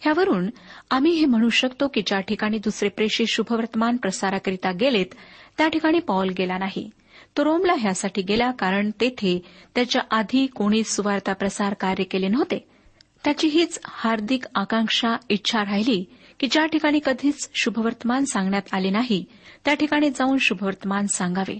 ह्यावरून 0.00 0.50
आम्ही 0.90 1.12
हे 1.12 1.24
म्हणू 1.24 1.48
शकतो 1.48 1.88
की 1.88 2.00
ज्या 2.06 2.20
ठिकाणी 2.20 2.58
दुसरे 2.58 2.88
प्रेषित 2.88 3.26
शुभवर्तमान 3.28 3.96
प्रसाराकरिता 3.96 4.72
गेलेत 4.72 5.14
त्या 5.58 5.68
ठिकाणी 5.68 5.98
पॉल 5.98 6.28
गेला 6.38 6.58
नाही. 6.58 6.90
तो 7.38 7.44
रोमला 7.44 7.74
ह्यासाठी 7.78 8.22
गेला 8.22 8.50
कारण 8.50 8.90
तेथे 9.00 9.42
त्याच्या 9.74 10.02
आधी 10.10 10.46
कोणी 10.46 10.84
सुवार्ता 10.84 11.32
प्रसार 11.32 11.74
कार्य 11.74 12.04
केले 12.04 12.28
नव्हते. 12.28 12.68
त्याची 13.24 13.48
हीच 13.48 13.80
हार्दिक 13.84 14.44
आकांक्षा 14.54 15.16
इच्छा 15.28 15.60
राहिली 15.60 16.04
की 16.40 16.46
ज्या 16.50 16.66
ठिकाणी 16.66 17.00
कधीच 17.04 17.50
शुभवर्तमान 17.54 18.24
सांगण्यात 18.24 18.62
आले 18.72 18.90
नाही 18.90 19.24
त्या 19.64 19.74
ठिकाणी 19.74 20.10
जाऊन 20.10 20.38
शुभवर्तमान 20.40 21.06
सांगावे. 21.06 21.58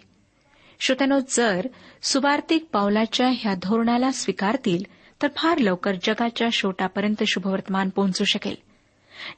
श्रोत्यानो 0.81 1.19
जर 1.29 1.67
सुवार्तिक 2.03 2.67
पावलाच्या 2.73 3.31
ह्या 3.37 3.55
धोरणाला 3.55 4.11
स्वीकारतील 4.11 4.83
तर 5.23 5.29
फार 5.37 5.59
लवकर 5.59 5.93
जगाच्या 5.95 6.49
शेवटापर्यंत 6.53 7.23
शुभवर्तमान 7.29 7.89
पोहोचू 7.89 8.25
शकेल. 8.25 8.55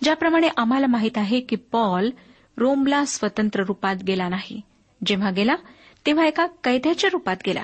ज्याप्रमाणे 0.03 0.48
आम्हाला 0.57 0.87
माहीत 0.87 1.18
आहे 1.18 1.40
की 1.40 1.57
पॉल 1.57 2.11
रोमला 2.57 3.05
स्वतंत्र 3.05 3.64
रुपात 3.64 3.96
गेला 4.07 4.29
नाही. 4.29 4.61
जेव्हा 5.07 5.31
गेला 5.31 5.55
तेव्हा 6.07 6.27
एका 6.27 6.47
कैद्याच्या 6.47 7.11
रुपात 7.13 7.37
गेला. 7.47 7.63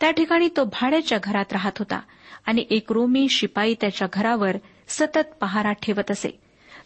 त्या 0.00 0.10
ठिकाणी 0.10 0.48
तो 0.56 0.64
भाड्याच्या 0.64 1.18
घरात 1.22 1.44
राहत 1.52 1.72
होता 1.78 2.00
आणि 2.46 2.64
एक 2.70 2.92
रोमी 2.92 3.26
शिपाई 3.30 3.74
त्याच्या 3.80 4.08
घरावर 4.12 4.56
सतत 4.88 5.34
पहारा 5.40 5.72
ठेवत 5.72 6.10
असे. 6.10 6.40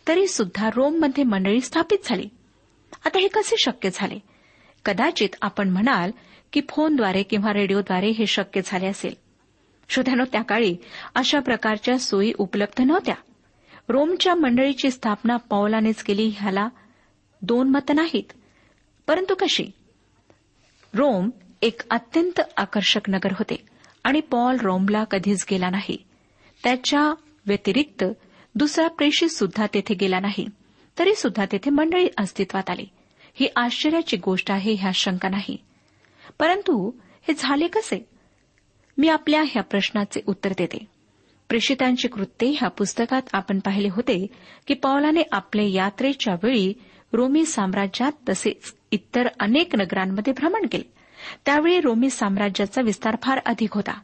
तरी 0.08 0.26
सुद्धा 0.26 0.70
रोममध्ये 0.76 1.24
मंडळी 1.24 1.60
स्थापित 1.60 1.98
झाली. 2.04 2.28
आता 3.04 3.18
हे 3.18 3.28
कसे 3.28 3.56
शक्य 3.58 3.88
झाले? 3.94 4.18
कदाचित 4.84 5.28
आपण 5.42 5.68
म्हणाल 5.68 6.10
की 6.52 6.60
फोनद्वारे 6.68 7.22
किंवा 7.22 7.52
रेडिओद्वारे 7.52 8.08
हे 8.08 8.26
शक्य 8.26 8.60
झाले 8.64 8.86
असेल. 8.86 9.14
श्रोत्यानो 9.88 10.24
त्या 10.24 10.42
काळी 10.42 10.76
अशा 11.14 11.40
प्रकारच्या 11.40 11.98
सोयी 11.98 12.32
उपलब्ध 12.38 12.82
नव्हत्या. 12.82 13.14
रोमच्या 13.88 14.34
मंडळीची 14.34 14.90
स्थापना 14.90 15.36
पौलानेच 15.36 16.02
केली 16.02 16.32
ह्याला 16.36 16.68
दोन 17.42 17.68
मतं 17.68 17.96
नाहीत. 17.96 18.32
परंतु 19.06 19.34
कशी? 19.34 19.66
रोम 20.94 21.30
एक 21.62 21.80
अत्यंत 21.90 22.40
आकर्षक 22.56 23.00
नगर 23.08 23.32
होते 23.32 23.56
आणि 24.04 24.20
पॉल 24.20 24.56
रोमला 24.60 25.04
कधीच 25.04 25.44
गेला 25.50 25.70
नाही. 25.70 25.96
त्याच्या 26.64 27.14
व्यतिरिक्त 27.46 28.04
दुसरा 28.54 28.88
प्रेषित 28.88 29.28
सुद्धा 29.28 29.66
तेथे 29.74 29.94
गेला 29.94 30.20
नाही. 30.20 30.46
तरी 30.98 31.14
सुद्धा 31.14 31.44
तेथे 31.52 31.70
मंडळी 31.70 32.08
अस्तित्वात 32.18 32.70
आली. 32.70 32.86
ही 33.34 33.48
आश्चर्याची 33.56 34.16
गोष्ट 34.16 34.50
आहे 34.50 34.72
ह्या 34.74 34.90
शंका 34.94 35.28
नाही. 35.28 35.56
परंतु 36.38 36.90
हे 37.22 37.34
झाले 37.38 37.66
कसे? 37.66 38.08
मी 38.98 39.08
आपल्या 39.08 39.42
ह्या 39.42 39.62
प्रश्नाचे 39.62 40.20
उत्तर 40.26 40.52
देते. 40.58 40.84
प्रेषितांची 41.48 42.08
कृत्ये 42.08 42.48
ह्या 42.48 42.68
पुस्तकात 42.68 43.22
आपण 43.32 43.58
पाहिले 43.58 43.88
होते 43.88 44.26
की 44.66 44.74
पौलाने 44.74 45.22
आपले 45.32 45.70
यात्रेच्या 45.70 46.34
वेळी 46.42 46.74
रोमी 47.12 47.44
साम्राज्यात 47.44 48.12
तसेच 48.28 48.74
इतर 48.90 49.28
अनेक 49.40 49.76
नगरांमध्ये 49.76 50.32
भ्रमण 50.32 50.66
केले. 50.72 50.92
त्यावेळी 51.44 51.80
रोमी 51.80 52.10
साम्राज्याचा 52.10 52.82
विस्तार 52.82 53.16
फार 53.22 53.40
अधिक 53.46 53.72
होता 53.72 54.00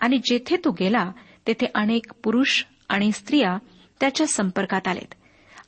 आणि 0.00 0.18
जेथे 0.24 0.56
तो 0.56 0.70
गेला 0.70 1.12
तेथे 1.46 1.66
अनेक 1.74 2.12
पुरुष 2.24 2.64
आणि 2.88 3.12
स्त्रिया 3.12 3.58
त्याच्या 4.00 4.26
संपर्कात 4.26 4.88
आलेत 4.88 5.14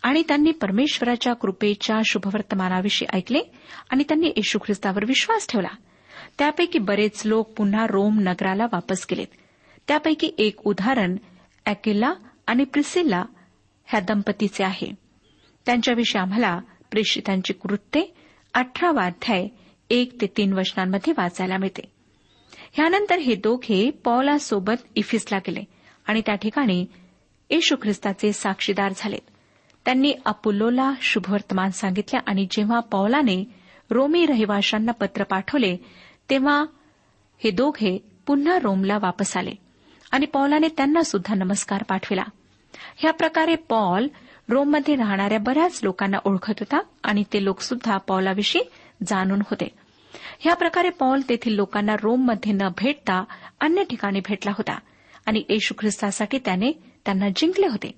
आणि 0.02 0.22
त्यांनी 0.28 0.50
परमेश्वराच्या 0.50 1.32
कृपेच्या 1.32 1.98
शुभवर्तमानाविषयी 2.04 3.16
ऐकले 3.16 3.40
आणि 3.90 4.04
त्यांनी 4.08 4.26
येशू 4.26 4.58
ख्रिस्तावर 4.58 5.04
विश्वास 5.04 5.46
ठेवला. 5.48 5.68
त्यापैकी 6.38 6.78
बरेच 6.78 7.26
लोक 7.26 7.52
पुन्हा 7.52 7.86
रोम 7.86 8.18
नगराला 8.18 8.64
वापस 8.64 9.06
गेलेत. 9.10 9.26
त्यापैकी 9.88 10.34
एक 10.38 10.66
उदाहरण 10.66 11.16
अॅकिल्ला 11.66 12.12
आणि 12.46 12.64
प्रिसिल्ला 12.64 13.24
ह्या 13.86 14.00
दंपतीचे 14.00 14.64
आहे. 14.64 14.94
त्यांच्याविषयी 15.66 16.20
आम्हाला 16.20 16.60
प्रेषितांची 16.90 17.52
कृत्ये 17.52 18.21
अठरावा 18.54 19.04
अध्याय 19.04 19.46
एक 19.90 20.20
ते 20.20 20.26
तीन 20.26 20.52
वचनांमध्ये 20.52 21.12
वाचायला 21.18 21.56
मिळते. 21.56 21.82
ह्यानंतर 22.72 23.18
हे 23.18 23.34
दोघे 23.34 23.90
पॉलासोबत 24.04 24.82
इफिसला 24.96 25.38
गेले 25.38 25.64
आणि 26.06 26.20
त्या 26.26 26.34
ठिकाणी 26.34 26.86
येशू 27.50 27.76
ख्रिस्ताचे 27.82 28.32
साक्षीदार 28.32 28.92
झाले 28.96 29.18
त्यांनी 29.84 30.14
अपुल्लोला 30.26 30.92
शुभवर्तमान 31.00 31.70
सांगितले 31.70 32.18
आणि 32.26 32.46
जेव्हा 32.50 32.80
पौलाने 32.80 33.44
रोमी 33.90 34.26
रहिवाशांना 34.26 34.92
पत्र 34.92 35.24
पाठवले 35.24 35.76
तेव्हा 36.30 36.64
हे 37.44 37.50
दोघे 37.50 37.98
पुन्हा 38.26 38.58
रोमला 38.58 38.98
वापस 39.02 39.36
आले 39.36 39.54
आणि 40.10 40.26
पौलाने 40.26 40.68
त्यांना 40.68 41.02
सुद्धा 41.02 41.34
नमस्कार 41.34 41.82
पाठविला. 41.82 42.22
ह्या 42.96 43.12
प्रकारे 43.12 43.54
पॉल 43.54 44.06
रोममध्ये 44.52 44.96
राहणाऱ्या 44.96 45.38
बऱ्याच 45.38 45.80
लोकांना 45.82 46.16
ओळखत 46.24 46.52
होता 46.60 46.80
आणि 47.02 47.24
ते 47.32 47.44
लोक 47.44 47.60
सुद्धा 47.60 47.96
पौलाविषयी 47.96 48.62
जाणून 49.06 49.40
होते. 49.40 49.68
ह्या 50.40 50.54
प्रकारे 50.54 50.90
पॉल 50.90 51.20
तेथील 51.28 51.54
लोकांना 51.54 51.96
रोममध्ये 52.02 52.52
न 52.52 52.58
भेटता 52.58 53.24
अन्य 53.60 53.84
ठिकाणी 53.84 54.20
भेटला 54.20 54.50
होता 54.50 54.78
आणि 55.26 55.42
येशू 55.48 55.74
ख्रिस्तासाठी 55.78 56.38
त्याने 56.38 56.72
त्यांना 57.04 57.28
जिंकले 57.28 57.66
होते. 57.66 57.92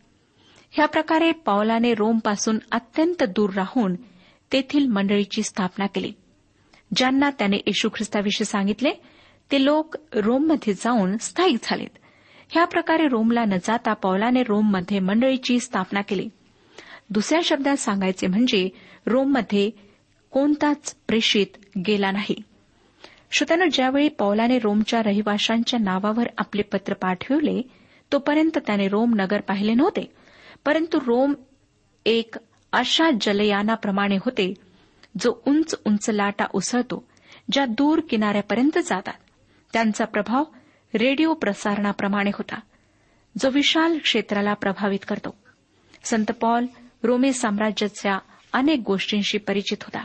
ह्या 0.70 0.86
प्रकारे 0.86 1.32
पॉलाने 1.32 1.94
रोमपासून 1.94 2.58
अत्यंत 2.72 3.22
दूर 3.22 3.50
राहून 3.50 3.94
तेथील 4.52 4.86
मंडळीची 4.86 5.42
स्थापना 5.42 5.86
केली. 5.86 6.12
ज्यांना 6.96 7.30
त्याने 7.30 7.56
येशू 7.56 7.88
ख्रिस्ताविषयी 7.88 8.44
सांगितले 8.44 8.90
ते 9.52 9.64
लोक 9.64 9.96
रोममध्ये 10.14 10.74
जाऊन 10.74 11.16
स्थायिक 11.16 11.56
झालेत. 11.62 11.98
ह्या 12.48 12.64
प्रकारे 12.64 13.08
रोमला 13.08 13.44
न 13.44 13.54
जाता 13.64 13.92
पौलाने 13.92 14.42
रोममध्ये 14.42 14.98
मंडळीची 14.98 15.60
स्थापना 15.60 16.00
केली. 16.00 16.28
दुसऱ्या 17.10 17.40
शब्दात 17.44 17.76
सांगायचे 17.76 18.26
म्हणजे 18.26 18.68
रोममध्ये 19.06 19.70
कोणताच 20.30 20.96
प्रेषित 21.06 21.46
गेला 21.86 22.10
नाही. 22.10 22.42
श्रोत्यानं 23.32 23.68
ज्यावेळी 23.72 24.08
पौलाने 24.08 24.58
रोमच्या 24.58 25.02
रहिवाशांच्या 25.02 25.78
नावावर 25.78 26.26
आपले 26.38 26.62
पत्र 26.62 26.94
पाठविले 26.94 27.62
तोपर्यंत 28.12 28.58
त्याने 28.66 28.88
रोम 28.88 29.14
नगर 29.14 29.40
पाहिले 29.40 29.74
नव्हते. 29.74 30.12
परंतु 30.64 30.98
रोम 31.00 31.34
एक 32.06 32.34
अशा 32.72 33.10
जलयानाप्रमाणे 33.20 34.16
होते 34.16 34.54
जो 35.20 35.42
उंच 35.46 35.74
उंच 35.86 36.10
लाटा 36.10 36.44
उसळतो 36.52 37.08
ज्या 37.52 37.66
दूर 37.66 38.00
किनाऱ्यापर्यंत 38.10 38.78
जातात. 38.78 39.14
त्यांचा 39.72 40.04
प्रभाव 40.04 40.44
रेडिओ 40.94 41.34
प्रसारणाप्रमाणे 41.34 42.30
होता 42.34 42.60
जो 43.38 43.50
विशाल 43.50 43.98
क्षेत्राला 43.98 44.54
प्रभावित 44.54 44.98
करतो. 45.08 45.36
संत 46.04 46.30
पॉल 46.40 46.66
रोमे 47.04 47.32
साम्राज्याच्या 47.32 48.18
अनेक 48.52 48.82
गोष्टींशी 48.86 49.38
परिचित 49.38 49.76
होता. 49.82 50.04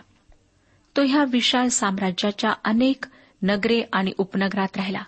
तो 0.98 1.02
ह्या 1.02 1.24
विशाल 1.32 1.68
साम्राज्याच्या 1.68 2.54
अनेक 2.64 3.06
नगरे 3.44 3.84
आणि 3.94 4.12
उपनगरात 4.18 4.78
राहिला. 4.78 5.02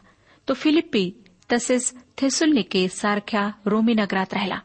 तो 0.50 0.54
फिलिप्पी 0.54 1.12
तसेच 1.54 1.96
थेसुल्निके 2.18 2.88
सारख्या 2.88 3.50
रोमी 3.66 3.94
नगरात 3.94 4.34
राहिला. 4.34 4.60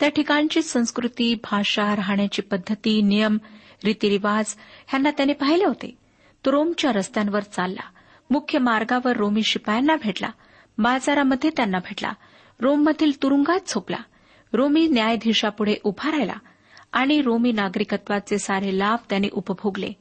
त्या 0.00 0.08
ठिकाणची 0.08 0.62
संस्कृती 0.62 1.34
भाषा 1.34 1.96
राहण्याची 1.96 2.42
पद्धती 2.42 3.02
नियम 3.02 3.38
रीतिरिवाज 3.84 4.54
ह्यांना 4.86 5.10
त्याने 5.10 5.32
पाहिले 5.32 5.64
होते. 5.64 5.98
तो 6.46 6.52
रोमच्या 6.52 6.92
रस्त्यांवर 6.92 7.42
चालला. 7.42 7.88
मुख्य 8.30 8.58
मार्गावर 8.58 9.16
रोमी 9.16 9.42
शिपायांना 9.42 9.96
भेटला. 10.02 10.28
बाजारामध्ये 10.78 11.50
त्यांना 11.50 11.78
भेटला. 11.78 12.12
रोममधील 12.60 13.22
तुरुंगात 13.22 13.60
झोपला. 13.68 13.98
रोमी 14.52 14.86
न्यायाधीशापुढे 14.86 15.74
उभा 15.84 16.10
राहिला. 16.10 16.34
आणि 16.92 17.22
रोमी 17.22 17.52
नागरिकत्वाचे 17.52 18.38
सारे 18.38 18.78
लाभ 18.78 18.98
त्याने 19.10 19.28
उपभोगले. 19.32 19.92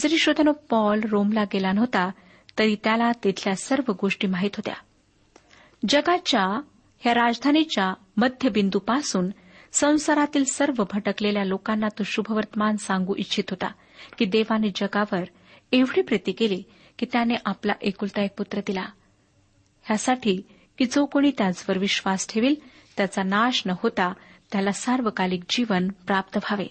जरी 0.00 0.18
श्रोत्यानो 0.18 0.52
पॉल 0.52 1.00
रोमला 1.10 1.44
गेला 1.44 1.72
नव्हता 1.72 2.10
तरी 2.58 2.76
त्याला 2.84 3.12
तिथल्या 3.24 3.56
सर्व 3.56 3.92
गोष्टी 4.00 4.26
माहीत 4.26 4.50
होत्या. 4.56 4.74
जगाच्या 5.88 6.60
ह्या 6.98 7.14
राजधानीच्या 7.14 7.94
मध्यबिंदूपासून 8.16 9.30
संसारातील 9.72 10.44
सर्व 10.44 10.84
भटकलेल्या 10.92 11.44
लोकांना 11.44 11.88
तो 11.88 12.02
शुभवर्तमान 12.04 12.76
सांगू 12.76 13.14
इच्छित 13.18 13.44
होता 13.50 13.66
की 14.18 14.24
देवाने 14.24 14.68
जगावर 14.74 15.24
एवढी 15.72 16.02
प्रीती 16.02 16.32
केली 16.32 16.62
की 16.98 17.06
त्याने 17.12 17.34
आपला 17.44 17.72
एकुलता 17.80 18.22
एक 18.22 18.30
पुत्र 18.38 18.60
दिला. 18.66 18.84
ह्यासाठी 19.82 20.42
की 20.78 20.84
जो 20.84 21.06
कोणी 21.06 21.30
त्याचवर 21.38 21.78
विश्वास 21.78 22.26
ठेवील 22.28 22.54
त्याचा 22.96 23.22
नाश 23.22 23.62
न 23.66 23.70
होता 23.82 24.12
त्याला 24.52 24.72
सार्वकालिक 24.72 25.42
जीवन 25.50 25.88
प्राप्त 25.88 26.36
व्हावे. 26.36 26.66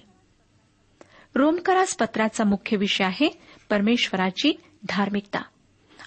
रोमकरास 1.36 1.96
पत्राचा 1.96 2.44
मुख्य 2.44 2.78
विषय 2.78 3.04
आहे 3.04 3.40
परमेश्वराची 3.70 4.54
धार्मिकता. 4.90 5.40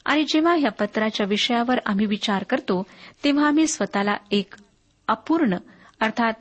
आणि 0.04 0.24
जेव्हा 0.28 0.56
या 0.56 0.70
पत्राच्या 0.70 1.26
विषयावर 1.26 1.78
आम्ही 1.86 2.06
विचार 2.06 2.42
करतो 2.42 2.82
तेव्हा 3.24 3.46
आम्ही 3.46 3.66
स्वतःला 3.66 4.16
एक 4.30 4.54
अपूर्ण 5.08 5.56
अर्थात 6.00 6.32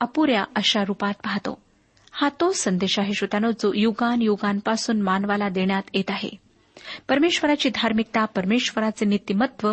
अपुऱ्या 0.00 0.44
अशा 0.56 0.84
रूपात 0.84 1.14
पाहतो. 1.24 1.62
हा 2.10 2.28
तो 2.28 2.52
संदेश 2.52 2.98
आहे 2.98 3.14
श्रोतानो 3.14 3.50
जो 3.50 3.72
युगान 3.74 4.22
युगांपासून 4.22 5.02
मानवाला 5.02 5.48
देण्यात 5.48 5.82
येत 5.94 6.10
आहे. 6.10 6.30
परमेश्वराची 7.08 7.70
धार्मिकता 7.74 8.24
परमेश्वराचे 8.24 9.04
नीतिमत्व 9.04 9.72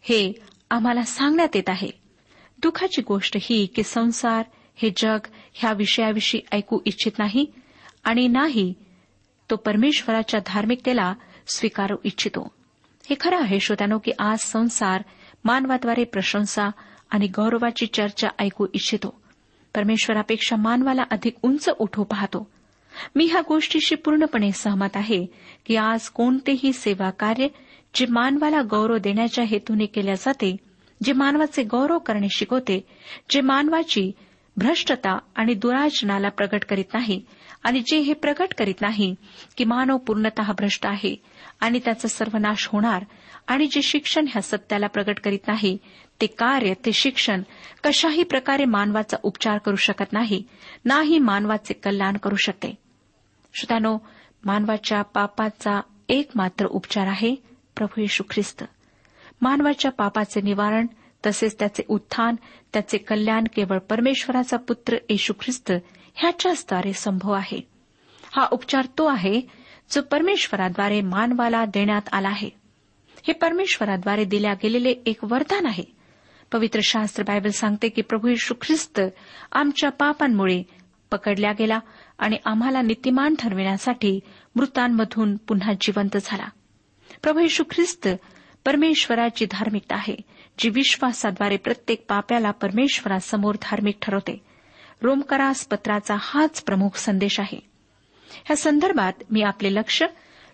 हे 0.00 0.32
आम्हाला 0.70 1.02
सांगण्यात 1.02 1.56
येत 1.56 1.68
आहे. 1.68 2.01
दुःखाची 2.62 3.02
गोष्ट 3.02 3.36
ही 3.40 3.66
की 3.66 3.82
संसार 3.82 4.42
हे 4.76 4.90
जग 4.96 5.18
ह्या 5.54 5.72
विषयाविषयी 5.72 6.40
ऐकू 6.52 6.78
इच्छित 6.84 7.12
नाही 7.18 7.46
आणि 8.04 8.28
नाही 8.28 8.74
तो 9.50 9.56
परमेश्वराच्या 9.56 10.40
धार्मिकतेला 10.46 11.14
स्वीकारू 11.54 11.96
इच्छितो. 12.04 12.48
हे 13.10 13.16
खरं 13.20 13.40
आहे 13.40 13.60
श्रोत्यानो 13.60 13.98
की 13.98 14.12
आज 14.18 14.38
संसार 14.38 15.02
मानवाद्वारे 15.44 16.04
प्रशंसा 16.04 16.70
आणि 17.10 17.26
गौरवाची 17.26 17.86
चर्चा 17.86 18.28
ऐकू 18.38 18.66
इच्छितो. 18.72 19.20
परमेश्वरापेक्षा 19.74 20.56
मानवाला 20.56 21.02
अधिक 21.10 21.34
उंच 21.42 21.68
उठू 21.78 22.04
पाहतो. 22.04 22.50
मी 23.16 23.24
ह्या 23.24 23.40
गोष्टीशी 23.48 23.94
पूर्णपणे 23.94 24.52
सहमत 24.52 24.96
आहे 24.96 25.26
की 25.66 25.76
आज 25.76 26.08
कोणतेही 26.08 26.72
सेवा 26.72 27.10
कार्य 27.10 27.48
जे 27.94 28.06
मानवाला 28.06 28.62
गौरव 28.62 28.96
देण्याच्या 28.96 29.44
हेतूने 29.44 29.86
केल्या 29.86 30.14
जाते 30.14 30.56
जे 31.04 31.12
मानवाचे 31.12 31.62
गौरव 31.62 31.98
करणे 31.98 32.26
शिकवते 32.30 32.80
जे 33.30 33.40
मानवाची 33.40 34.10
भ्रष्टता 34.56 35.18
आणि 35.36 35.54
दुराचनाला 35.54 36.28
प्रगट 36.28 36.64
करीत 36.64 36.94
नाही 36.94 37.20
आणि 37.64 37.80
जे 37.80 37.98
हे 37.98 38.12
प्रगट 38.12 38.54
करीत 38.58 38.80
नाही 38.80 39.14
की 39.56 39.64
मानव 39.64 39.96
पूर्णतः 39.96 40.52
भ्रष्ट 40.52 40.86
आहे 40.86 41.14
आणि 41.60 41.78
त्याचा 41.84 42.08
सर्वनाश 42.08 42.68
होणार 42.72 43.04
आणि 43.48 43.66
जे 43.66 43.82
शिक्षण 43.82 44.26
ह्या 44.28 44.42
सत्याला 44.42 44.86
प्रगट 44.86 45.20
करीत 45.20 45.48
नाही 45.48 45.78
ते 46.20 46.26
कार्य 46.26 46.74
ते 46.74 46.92
शिक्षण 46.92 47.42
कशाही 47.84 48.22
प्रकारे 48.22 48.64
मानवाचा 48.64 49.16
उपचार 49.22 49.58
करू 49.58 49.76
शकत 49.76 50.12
नाही 50.12 50.42
नाही 50.84 51.18
मानवाचे 51.18 51.74
कल्याण 51.74 52.16
करू 52.16 52.36
शकते. 52.36 52.78
श्रोतानो 53.54 53.98
मानवाच्या 54.44 55.02
पापाचा 55.02 55.80
एकमात्र 56.08 56.66
उपचार 56.66 57.06
आहे 57.06 57.34
प्रभू 57.76 58.00
येशू 58.00 58.24
ख्रिस्त. 58.30 58.64
मानवाच्या 59.42 59.90
पापाचे 59.90 60.40
निवारण 60.40 60.86
तसेच 61.26 61.58
त्याचे 61.58 61.82
उत्थान 61.88 62.36
त्याचे 62.72 62.98
कल्याण 62.98 63.44
केवळ 63.56 63.78
परमेश्वराचा 63.78 64.56
पुत्र 64.56 64.96
येशू 65.08 65.32
ख्रिस्त 65.40 65.72
ह्याच्याचद्वारे 66.14 66.92
संभव 66.92 67.32
आहे. 67.32 67.60
हा 68.36 68.48
उपचार 68.50 68.86
तो 68.98 69.06
आहे 69.06 69.40
जो 69.90 70.02
परमेश्वराद्वारे 70.02 71.00
मानवाला 71.00 71.64
देण्यात 71.64 72.02
आला 72.12 72.28
आहे. 72.28 72.50
हे 73.16 73.32
परमेश्वराद्वारे 73.32 74.24
दिल्या 74.24 74.54
गेलेले 74.54 74.94
एक 75.06 75.24
वरदान 75.24 75.66
आहे. 75.66 75.84
पवित्र 76.52 76.80
शास्त्र 76.82 77.22
बायबल 77.22 77.50
सांगते 77.50 77.88
की 77.88 78.02
प्रभू 78.02 78.28
येशू 78.28 78.54
ख्रिस्त 78.62 79.00
आमच्या 79.52 79.90
पापांमुळे 79.90 80.62
पकडल्या 81.10 81.52
गेला 81.52 81.78
आणि 82.18 82.36
आम्हाला 82.44 82.82
नीतिमान 82.82 83.34
ठरविण्यासाठी 83.38 84.20
मृतांमधून 84.56 85.36
पुन्हा 85.36 85.72
जिवंत 85.80 86.16
झाला. 86.22 86.48
प्रभू 87.22 87.40
येशू 87.40 87.64
ख्रिस्त 87.70 88.08
परमेश्वराची 88.64 89.46
धार्मिकता 89.50 89.96
आहे 89.96 90.16
जी 90.58 90.68
विश्वासाद्वारे 90.68 91.56
प्रत्येक 91.56 92.06
पाप्याला 92.08 92.50
परमेश्वरासमोर 92.50 93.54
धार्मिक 93.62 93.98
ठरवते. 94.02 94.44
रोमकरास 95.02 95.64
पत्राचा 95.66 96.16
हाच 96.20 96.62
प्रमुख 96.62 96.96
संदेश 96.96 97.40
आहे. 97.40 97.58
ह्या 98.30 98.56
संदर्भात 98.56 99.12
मी 99.30 99.42
आपले 99.42 99.74
लक्ष 99.74 100.02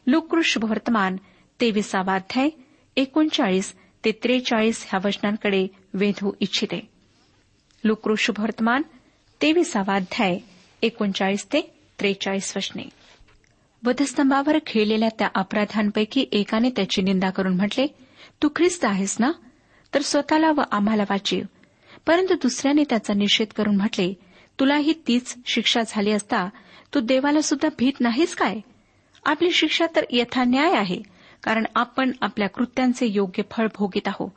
लुकृष 0.06 0.58
वर्तमान 0.62 1.16
तेविसावाध्याय 1.60 2.48
एकोणचाळीस 2.96 3.74
ते 4.04 4.12
त्रेचाळीस 4.12 4.86
ह्या 4.90 5.00
वचनांकडे 5.04 5.66
वेधू 5.94 6.32
इच्छिते. 6.40 6.88
लुकृष 7.84 8.30
वर्तमान 8.38 8.82
तेविसावाध्याय 9.42 10.38
एकोणचाळीस 10.82 11.46
ते 11.46 11.60
त्रेचाळीस 11.98 12.56
वचने. 12.56 12.82
वधस्तंभावर 13.84 14.56
खेळलेल्या 14.66 15.08
त्या 15.18 15.28
अपराधांपैकी 15.34 16.26
एकाने 16.32 16.70
त्याची 16.70 17.02
निंदा 17.02 17.30
करून 17.30 17.56
म्हटले 17.56 17.86
तू 18.42 18.48
ख्रिस्त 18.56 18.84
आहेस 18.84 19.16
ना? 19.20 19.32
तर 19.94 20.02
स्वतःला 20.02 20.50
व 20.50 20.60
आम्हाला 20.72 21.02
वाचीव. 21.02 21.44
परंतु 22.06 22.34
दुसऱ्याने 22.34 22.84
त्याचा 22.84 23.14
निषेध 23.14 23.52
करून 23.52 23.76
म्हटले 23.76 24.14
तुलाही 24.60 24.92
तीच 25.08 25.36
शिक्षा 25.46 25.80
झाली 25.86 26.10
असता 26.10 26.48
तू 26.94 27.00
देवाला 27.00 27.40
सुद्धा 27.40 27.68
भीत 27.78 27.92
नाहीस 28.00 28.34
काय? 28.34 28.60
आपली 29.26 29.50
शिक्षा 29.50 29.86
तर 29.96 30.04
यथान्याय 30.10 30.72
आहे 30.72 31.02
कारण 31.42 31.64
आपण 31.74 32.12
आपल्या 32.20 32.48
कृत्यांचे 32.48 33.06
योग्य 33.06 33.42
फळ 33.50 33.66
भोगीत 33.78 34.08
आहोत. 34.08 34.30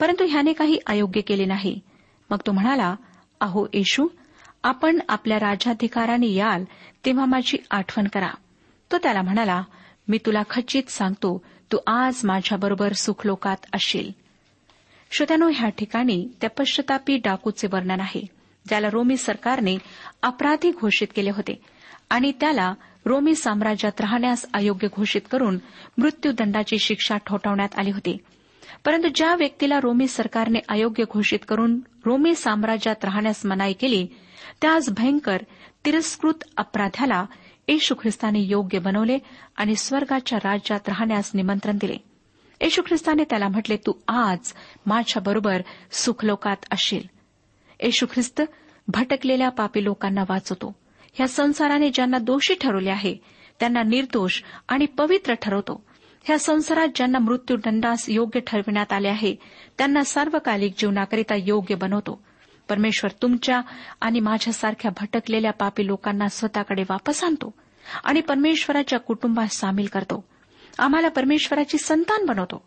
परंतु 0.00 0.24
ह्याने 0.24 0.52
काही 0.52 0.78
अयोग्य 0.86 1.20
केले 1.20 1.44
नाही. 1.44 1.80
मग 2.30 2.38
तो 2.46 2.52
म्हणाला 2.52 2.96
अहो 3.40 3.66
येशू 3.74 4.08
आपण 4.62 4.98
आपल्या 5.08 5.38
राजाधिकाराने 5.38 6.32
याल 6.32 6.64
तेव्हा 7.06 7.24
माझी 7.24 7.56
आठवण 7.70 8.06
करा. 8.06 8.30
तो 8.92 8.98
त्याला 8.98 9.22
म्हणाला 9.22 9.62
मी 10.08 10.18
तुला 10.26 10.42
खचित 10.50 10.90
सांगतो 10.90 11.42
तू 11.72 11.78
आज 11.86 12.20
माझ्याबरोबर 12.24 12.92
सुखलोकात 12.92 13.56
असशील 13.74 14.10
श्रोत्यानो 15.10 15.48
ह्या 15.54 15.68
ठिकाणी 15.68 16.28
त्या 16.40 16.50
पश्चतापी 16.50 17.16
डाकूचे 17.16 17.68
वर्णन 17.72 18.00
आहे 18.00 18.22
ज्याला 18.68 18.90
रोमी 18.90 19.16
सरकारने 19.16 19.76
अपराधी 20.22 20.70
घोषित 20.70 21.06
केले 21.16 21.30
होते 21.30 21.60
आणि 22.10 22.32
त्याला 22.40 22.74
रोमी 23.06 23.34
साम्राज्यात 23.34 24.00
राहण्यास 24.00 24.44
अयोग्य 24.54 24.88
घोषित 24.96 25.20
करून 25.30 25.58
मृत्यूदंडाची 25.98 26.78
शिक्षा 26.78 27.16
ठोठावण्यात 27.16 27.78
आली 27.78 27.90
होती. 27.90 28.16
परंतु 28.84 29.08
ज्या 29.14 29.34
व्यक्तीला 29.34 29.80
रोमी 29.80 30.08
सरकारने 30.08 30.58
अयोग्य 30.68 31.04
घोषित 31.12 31.38
करून 31.48 31.80
रोमी 32.04 32.34
साम्राज्यात 32.34 33.04
राहण्यास 33.04 33.46
मनाई 33.46 33.72
केली 33.72 34.06
त्याच 34.62 34.90
भयंकर 34.90 35.42
तिरस्कृत 35.84 36.44
अपराध्याला 36.56 37.24
येशू 37.68 37.94
ख्रिस्ताने 37.94 38.40
योग्य 38.40 38.78
बनवले 38.78 39.18
आणि 39.56 39.76
स्वर्गाच्या 39.76 40.38
राज्यात 40.44 40.88
राहण्यास 40.88 41.30
निमंत्रण 41.34 41.78
दिले. 41.80 41.96
येशू 42.60 42.82
ख्रिस्ताने 42.82 43.24
त्याला 43.24 43.48
म्हटले 43.48 43.76
तू 43.76 43.92
आज 44.08 44.52
माझ्याबरोबर 44.86 45.62
सुखलोकात 45.92 46.56
असशील 46.70 47.02
येशू 47.80 48.06
ख्रिस्त 48.12 48.42
भटकलेल्या 48.88 49.48
पापी 49.48 49.84
लोकांना 49.84 50.22
वाचवतो. 50.28 50.76
ह्या 51.12 51.28
संसाराने 51.28 51.90
ज्यांना 51.90 52.18
दोषी 52.18 52.54
ठरवले 52.54 52.90
आहे 52.90 53.16
त्यांना 53.60 53.82
निर्दोष 53.82 54.42
आणि 54.68 54.86
पवित्र 54.86 55.34
ठरवतो. 55.34 55.84
ह्या 56.24 56.38
संसारात 56.38 56.88
ज्यांना 56.94 57.18
मृत्यूदंडास 57.18 58.08
योग्य 58.08 58.40
ठरविण्यात 58.40 58.92
आले 58.92 59.08
आहे 59.08 59.36
त्यांना 59.78 60.04
सार्वकालिक 60.04 60.74
जीवनाकरिता 60.78 61.34
योग्य 61.38 61.74
बनवतो. 61.74 62.22
परमेश्वर 62.68 63.10
तुमच्या 63.22 63.60
आणि 64.00 64.20
माझ्यासारख्या 64.20 64.90
भटकलेल्या 65.00 65.52
पापी 65.52 65.86
लोकांना 65.86 66.28
स्वतःकडे 66.28 66.82
वापस 66.90 67.24
आणतो 67.24 67.54
आणि 68.04 68.20
परमेश्वराच्या 68.20 68.98
कुटुंबात 68.98 69.46
सामील 69.46 69.86
करतो. 69.86 70.24
आम्हाला 70.78 71.08
परमेश्वराची 71.08 71.78
संतान 71.78 72.26
बनवतो. 72.26 72.64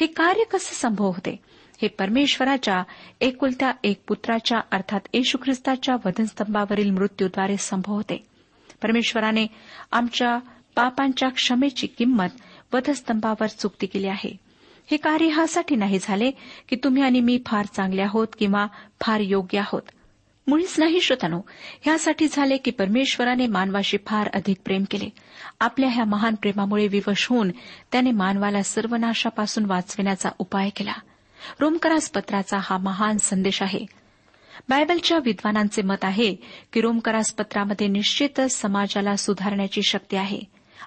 हे 0.00 0.06
कार्य 0.06 0.44
कसे 0.44 0.74
संभव 0.74 1.06
होते? 1.06 1.36
हे 1.82 1.88
परमेश्वराच्या 1.88 2.82
एकुलत्या 3.20 3.72
एक 3.84 4.02
पुत्राच्या 4.08 4.60
अर्थात 4.72 5.00
येशू 5.12 5.38
ख्रिस्ताच्या 5.44 5.94
वधनस्तंभावरील 6.04 6.90
मृत्यूद्वारे 6.90 7.56
संभव 7.56 7.94
होते. 7.94 8.26
परमेश्वराने 8.82 9.46
आमच्या 9.92 10.38
पापांच्या 10.76 11.28
क्षमेची 11.28 11.86
किंमत 11.86 12.28
वधस्तंभावर 12.72 13.46
चुकती 13.46 13.86
केली 13.86 14.06
आहे. 14.06 14.36
हे 14.90 14.96
कार्य 14.96 15.26
ह्यासाठी 15.26 15.76
नाही 15.76 15.98
झाले 16.02 16.30
की 16.68 16.76
तुम्ही 16.76 17.02
आणि 17.02 17.20
मी 17.20 17.38
फार 17.46 17.66
चांगले 17.66 18.02
आहोत 18.02 18.28
किंवा 18.38 18.66
फार 19.00 19.20
योग्य 19.20 19.58
आहोत. 19.58 19.82
मुळीच 20.46 20.74
नाही 20.78 21.00
श्रोतानो. 21.00 21.40
ह्यासाठी 21.82 22.26
झाले 22.32 22.56
की 22.56 22.70
परमेश्वराने 22.70 23.46
मानवाशी 23.46 23.98
फार 24.06 24.28
अधिक 24.34 24.56
प्रेम 24.64 24.84
केले. 24.90 25.08
आपल्या 25.60 25.90
ह्या 25.90 26.04
महान 26.04 26.34
प्रेमामुळे 26.34 26.88
विवश 26.88 27.26
होऊन 27.28 27.50
त्याने 27.92 28.10
मानवाला 28.10 28.62
सर्वनाशापासून 28.62 29.64
वाचविण्याचा 29.64 30.28
उपाय 30.38 30.70
केला. 30.70 30.94
रोमकरास 31.60 32.10
पत्राचा 32.10 32.58
हा 32.62 32.78
महान 32.78 33.16
संदेश 33.16 33.62
आहे. 33.62 33.86
बायबलच्या 34.68 35.18
विद्वानांचे 35.24 35.82
मत 35.82 36.04
आहे 36.04 36.34
की 36.72 36.80
रोमकरास 36.80 37.32
पत्रामध्ये 37.32 37.86
निश्चितच 37.86 38.52
समाजाला 38.52 39.16
सुधारण्याची 39.16 39.82
शक्ती 39.82 40.16
आहे. 40.16 40.40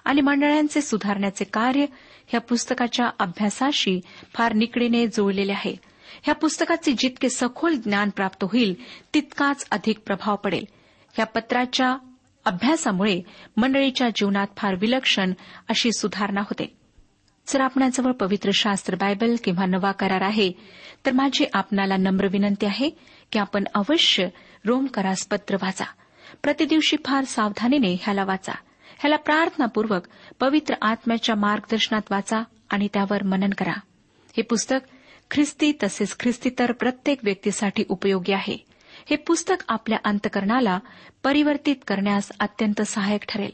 आणि 0.06 0.20
मंडळांचे 0.20 0.80
सुधारण्याचे 0.80 1.44
कार्य 1.44 1.86
ह्या 2.26 2.40
पुस्तकाच्या 2.40 3.10
अभ्यासाशी 3.18 4.00
फार 4.34 4.52
निकडीने 4.52 5.06
जुळलेले 5.06 5.52
आहे. 5.52 5.76
ह्या 6.22 6.34
पुस्तकाचे 6.34 6.92
जितके 6.98 7.28
सखोल 7.28 7.74
ज्ञान 7.74 8.10
प्राप्त 8.10 8.44
होईल 8.44 8.74
तितकाच 9.14 9.66
अधिक 9.70 9.98
प्रभाव 9.98 10.36
पडेल. 10.36 10.64
ह्या 11.14 11.26
पत्राच्या 11.26 11.96
अभ्यासामुळे 12.44 13.22
मंडळीच्या 13.56 14.08
जीवनात 14.08 14.46
फार 14.56 14.74
विलक्षण 14.74 15.32
अशी 15.68 15.92
सुधारणा 15.92 16.40
होते. 16.40 16.76
जर 17.48 17.60
आपणाजवळ 17.60 18.12
पवित्र 18.12 18.50
शास्त्र 18.54 18.94
बायबल 18.94 19.34
किंवा 19.44 19.66
नवा 19.66 19.92
करार 19.92 20.20
आहे 20.20 20.52
तर 21.06 21.12
माझी 21.12 21.44
आपणाला 21.54 21.96
नम्र 21.96 22.26
विनंती 22.26 22.66
आहे 22.66 22.90
की 23.32 23.38
आपण 23.38 23.64
अवश्य 23.74 24.28
रोम 24.64 24.86
करास 24.86 25.26
पत्र 25.26 25.56
वाचा. 25.62 25.84
प्रतिदिवशी 26.42 26.96
फार 27.04 27.24
सावधानीने 27.24 27.94
ह्याला 28.02 28.24
वाचा. 28.24 28.52
ह्याला 28.98 29.16
प्रार्थनापूर्वक 29.16 30.02
पवित्र 30.40 30.74
आत्म्याच्या 30.82 31.34
मार्गदर्शनात 31.34 32.02
वाचा 32.10 32.42
आणि 32.70 32.88
त्यावर 32.94 33.22
मनन 33.22 33.50
करा. 33.50 33.80
हे 34.36 34.42
पुस्तक 34.42 34.78
ख्रिस्ती 35.30 35.72
तसेच 35.82 36.16
ख्रिस्तीतर 36.20 36.72
प्रत्येक 36.72 37.18
व्यक्तीसाठी 37.22 37.84
उपयोगी 37.88 38.32
आहे. 38.32 38.56
हे 39.10 39.16
पुस्तक 39.16 39.64
आपल्या 39.68 39.98
अंतकरणाला 40.04 40.78
परिवर्तित 41.24 41.76
करण्यास 41.86 42.32
अत्यंत 42.40 42.82
सहाय्यक 42.82 43.24
ठरेल. 43.28 43.50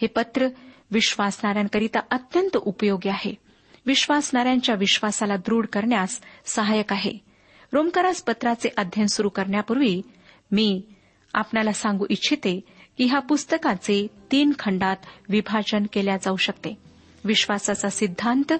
हे 0.00 0.06
पत्र 0.06 0.48
विश्वासणाऱ्यांकरिता 0.90 1.98
अत्यंत 2.10 2.56
उपयोगी 2.56 3.08
आहे. 3.08 3.34
विश्वासणाऱ्यांच्या 3.86 4.74
विश्वासाला 4.74 5.36
दृढ 5.36 5.66
करण्यास 5.66 6.20
सहाय्यक 6.46 6.92
आहे. 6.92 7.18
रोमकारास 7.72 8.22
पत्राचे 8.22 8.68
अध्ययन 8.76 9.06
सुरू 9.06 9.28
करण्यापूर्वी 9.28 10.02
मी 10.52 10.82
आपणाला 11.34 11.72
सांगू 11.72 12.06
इच्छिते 12.10 12.60
ह्या 13.04 13.20
पुस्तकाचे 13.20 14.06
तीन 14.32 14.52
खंडात 14.58 14.96
विभाजन 15.28 15.84
केल्या 15.92 16.16
जाऊ 16.16 16.36
शकते. 16.36 16.74
विश्वासाचा 17.24 17.88
सिद्धांत 17.88 18.52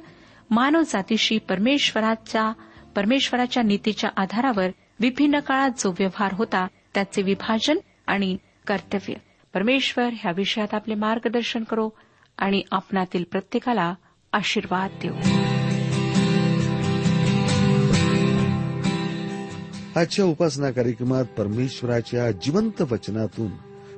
मानवजातीशी 0.51 1.39
परमेश्वराच्या 1.39 2.53
परमेश्वराच्या 2.97 3.63
नीतीच्या 3.63 4.11
आधारावर 4.17 4.69
विभिन्न 5.01 5.39
काळात 5.39 5.71
जो 5.79 5.91
व्यवहार 5.91 6.33
होता 6.33 6.67
त्याचे 6.95 7.23
विभाजन 7.23 7.77
आणि 8.07 8.37
कर्तव्य. 8.67 9.15
परमेश्वर 9.55 10.09
ह्या 10.13 10.33
विषयात 10.37 10.75
आपले 10.75 10.95
मार्गदर्शन 10.95 11.65
करो 11.65 11.91
आणि 12.39 12.63
आपणातील 12.73 13.25
प्रत्येकाला 13.31 13.95
आशीर्वाद 14.33 14.91
देऊ. 15.03 15.15
आजच्या 19.97 20.25
उपासना 20.25 20.71
कार्यक्रमात 20.71 21.25
परमेश्वराच्या 21.25 22.31
जिवंत 22.31 22.83
वचनातून 22.83 23.51